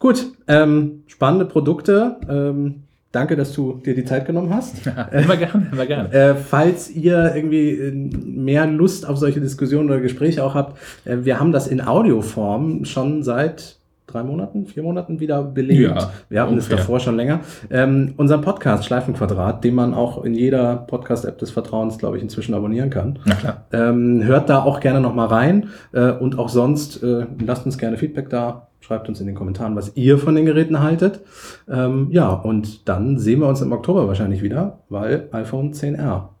Gut, 0.00 0.26
ähm, 0.48 1.04
spannende 1.06 1.44
Produkte. 1.44 2.16
Ähm, 2.28 2.82
Danke, 3.12 3.36
dass 3.36 3.52
du 3.52 3.74
dir 3.74 3.94
die 3.94 4.04
Zeit 4.04 4.26
genommen 4.26 4.52
hast. 4.52 4.84
immer 5.12 5.36
gerne, 5.36 5.68
immer 5.70 5.86
gerne. 5.86 6.12
Äh, 6.12 6.34
falls 6.34 6.90
ihr 6.90 7.32
irgendwie 7.36 7.70
äh, 7.70 7.92
mehr 7.92 8.66
Lust 8.66 9.08
auf 9.08 9.18
solche 9.18 9.40
Diskussionen 9.40 9.88
oder 9.88 10.00
Gespräche 10.00 10.42
auch 10.42 10.54
habt, 10.54 10.76
äh, 11.04 11.18
wir 11.20 11.38
haben 11.38 11.52
das 11.52 11.68
in 11.68 11.80
Audioform 11.80 12.84
schon 12.84 13.22
seit 13.22 13.76
drei 14.14 14.22
Monaten, 14.22 14.66
vier 14.66 14.84
Monaten 14.84 15.18
wieder 15.18 15.42
belegt. 15.42 15.80
Ja, 15.80 16.10
wir 16.28 16.42
hatten 16.42 16.56
es 16.56 16.68
davor 16.68 17.00
schon 17.00 17.16
länger. 17.16 17.40
Ähm, 17.68 18.14
unser 18.16 18.38
Podcast 18.38 18.84
Schleifenquadrat, 18.84 19.64
den 19.64 19.74
man 19.74 19.92
auch 19.92 20.24
in 20.24 20.34
jeder 20.34 20.76
Podcast-App 20.76 21.36
des 21.38 21.50
Vertrauens, 21.50 21.98
glaube 21.98 22.16
ich, 22.16 22.22
inzwischen 22.22 22.54
abonnieren 22.54 22.90
kann. 22.90 23.18
Na 23.24 23.34
klar. 23.34 23.64
Ähm, 23.72 24.22
hört 24.22 24.48
da 24.48 24.62
auch 24.62 24.78
gerne 24.78 25.00
nochmal 25.00 25.26
rein 25.26 25.70
äh, 25.92 26.12
und 26.12 26.38
auch 26.38 26.48
sonst 26.48 27.02
äh, 27.02 27.26
lasst 27.44 27.66
uns 27.66 27.76
gerne 27.76 27.96
Feedback 27.96 28.30
da 28.30 28.68
Schreibt 28.84 29.08
uns 29.08 29.18
in 29.18 29.26
den 29.26 29.34
Kommentaren, 29.34 29.76
was 29.76 29.96
ihr 29.96 30.18
von 30.18 30.34
den 30.34 30.44
Geräten 30.44 30.82
haltet. 30.82 31.22
Ähm, 31.70 32.08
ja, 32.10 32.28
und 32.28 32.86
dann 32.86 33.18
sehen 33.18 33.40
wir 33.40 33.48
uns 33.48 33.62
im 33.62 33.72
Oktober 33.72 34.06
wahrscheinlich 34.08 34.42
wieder, 34.42 34.80
weil 34.90 35.30
iPhone 35.32 35.72
10R. 35.72 36.33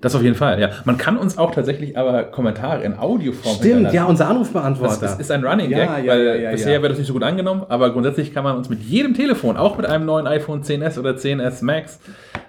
Das 0.00 0.14
auf 0.14 0.22
jeden 0.22 0.34
Fall, 0.36 0.60
ja. 0.60 0.70
Man 0.84 0.98
kann 0.98 1.16
uns 1.16 1.36
auch 1.36 1.52
tatsächlich 1.52 1.98
aber 1.98 2.24
Kommentare 2.24 2.84
in 2.84 2.96
Audioform 2.96 3.56
Stimmt, 3.56 3.92
ja, 3.92 4.04
unser 4.04 4.28
Anrufbeantworter. 4.28 5.00
Das 5.00 5.18
ist 5.18 5.30
ein 5.30 5.44
Running 5.44 5.68
Gag, 5.68 5.78
ja, 5.78 5.98
ja, 5.98 6.12
weil 6.12 6.40
ja, 6.42 6.50
bisher 6.50 6.80
wird 6.82 6.92
das 6.92 6.98
nicht 6.98 7.08
so 7.08 7.12
gut 7.12 7.22
angenommen, 7.22 7.64
aber 7.68 7.92
grundsätzlich 7.92 8.32
kann 8.32 8.44
man 8.44 8.56
uns 8.56 8.68
mit 8.68 8.82
jedem 8.82 9.14
Telefon, 9.14 9.56
auch 9.56 9.76
mit 9.76 9.86
einem 9.86 10.06
neuen 10.06 10.26
iPhone 10.26 10.62
10s 10.62 10.98
oder 10.98 11.12
10s 11.12 11.64
Max, 11.64 11.98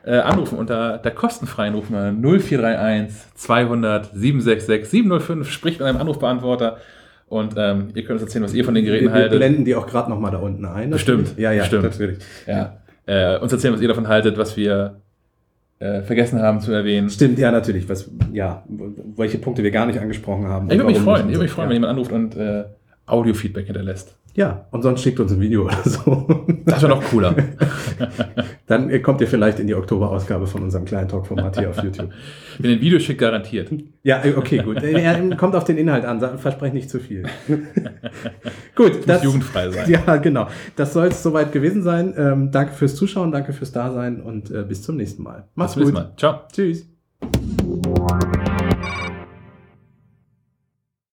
äh, 0.05 0.17
anrufen 0.17 0.57
unter 0.57 0.99
der 0.99 1.11
kostenfreien 1.11 1.73
Rufnummer 1.73 2.11
0431 2.11 3.15
200 3.35 4.11
766 4.13 4.89
705, 4.89 5.51
spricht 5.51 5.79
mit 5.79 5.87
einem 5.87 5.99
Anrufbeantworter 5.99 6.77
und 7.27 7.55
ähm, 7.57 7.89
ihr 7.95 8.03
könnt 8.03 8.19
uns 8.19 8.23
erzählen, 8.23 8.43
was 8.43 8.53
ihr 8.53 8.63
von 8.63 8.75
den 8.75 8.85
Geräten 8.85 9.05
wir, 9.05 9.13
haltet. 9.13 9.31
Wir 9.31 9.39
blenden 9.39 9.65
die 9.65 9.75
auch 9.75 9.87
gerade 9.87 10.09
nochmal 10.09 10.31
da 10.31 10.37
unten 10.37 10.65
ein. 10.65 10.91
Bestimmt. 10.91 11.37
Ja, 11.37 11.51
ja, 11.51 11.63
Bestimmt. 11.63 11.83
natürlich. 11.83 12.19
Ja. 12.45 12.77
Äh, 13.07 13.39
uns 13.39 13.51
erzählen, 13.51 13.73
was 13.73 13.81
ihr 13.81 13.87
davon 13.87 14.07
haltet, 14.07 14.37
was 14.37 14.55
wir 14.57 15.01
äh, 15.79 16.01
vergessen 16.01 16.41
haben 16.41 16.61
zu 16.61 16.71
erwähnen. 16.71 17.09
Stimmt, 17.09 17.37
ja, 17.37 17.51
natürlich. 17.51 17.89
Was, 17.89 18.09
ja, 18.31 18.63
welche 19.15 19.37
Punkte 19.37 19.63
wir 19.63 19.71
gar 19.71 19.85
nicht 19.85 19.99
angesprochen 19.99 20.47
haben. 20.47 20.69
Ich 20.69 20.77
würde 20.77 20.85
mich 20.85 20.99
freuen, 20.99 21.27
ich 21.27 21.33
würde 21.33 21.43
mich 21.43 21.51
freuen, 21.51 21.67
so. 21.67 21.69
wenn 21.69 21.75
jemand 21.81 21.91
anruft 21.91 22.11
und 22.11 22.35
äh, 22.35 22.65
Audio-Feedback 23.05 23.65
hinterlässt. 23.65 24.15
Ja, 24.35 24.65
und 24.71 24.81
sonst 24.81 25.01
schickt 25.01 25.19
uns 25.21 25.31
ein 25.31 25.39
Video 25.39 25.63
oder 25.63 25.81
so. 25.85 26.27
Das 26.65 26.81
wäre 26.81 26.93
noch 26.93 27.03
cooler. 27.05 27.33
Dann 28.67 28.89
äh, 28.89 28.99
kommt 28.99 29.21
ihr 29.21 29.27
vielleicht 29.27 29.59
in 29.59 29.67
die 29.67 29.75
Oktoberausgabe 29.75 30.45
von 30.45 30.61
unserem 30.61 30.83
kleinen 30.83 31.07
Talk-Format 31.07 31.57
hier 31.57 31.69
auf 31.69 31.81
YouTube. 31.81 32.09
Wenn 32.59 32.71
ein 32.71 32.81
Video 32.81 32.99
schickt, 32.99 33.21
garantiert. 33.21 33.69
Ja, 34.03 34.25
äh, 34.25 34.33
okay, 34.35 34.57
gut. 34.57 34.83
Äh, 34.83 35.35
kommt 35.37 35.55
auf 35.55 35.63
den 35.63 35.77
Inhalt 35.77 36.03
an, 36.03 36.19
versprecht 36.37 36.73
nicht 36.73 36.89
zu 36.89 36.99
viel. 36.99 37.23
gut, 38.75 39.07
Muss 39.07 39.23
jugendfrei 39.23 39.69
sein. 39.69 39.89
Ja, 39.89 40.17
genau. 40.17 40.49
Das 40.75 40.91
soll 40.91 41.07
es 41.07 41.23
soweit 41.23 41.53
gewesen 41.53 41.81
sein. 41.81 42.13
Ähm, 42.17 42.51
danke 42.51 42.73
fürs 42.73 42.95
Zuschauen, 42.95 43.31
danke 43.31 43.53
fürs 43.53 43.71
Dasein 43.71 44.19
und 44.19 44.51
äh, 44.51 44.63
bis 44.63 44.81
zum 44.81 44.97
nächsten 44.97 45.23
Mal. 45.23 45.47
Macht's 45.55 45.75
Bis 45.75 45.85
zum 45.85 45.93
gut. 45.93 46.03
nächsten 46.03 46.11
Mal. 46.11 46.17
Ciao. 46.17 46.41
Tschüss. 46.51 46.89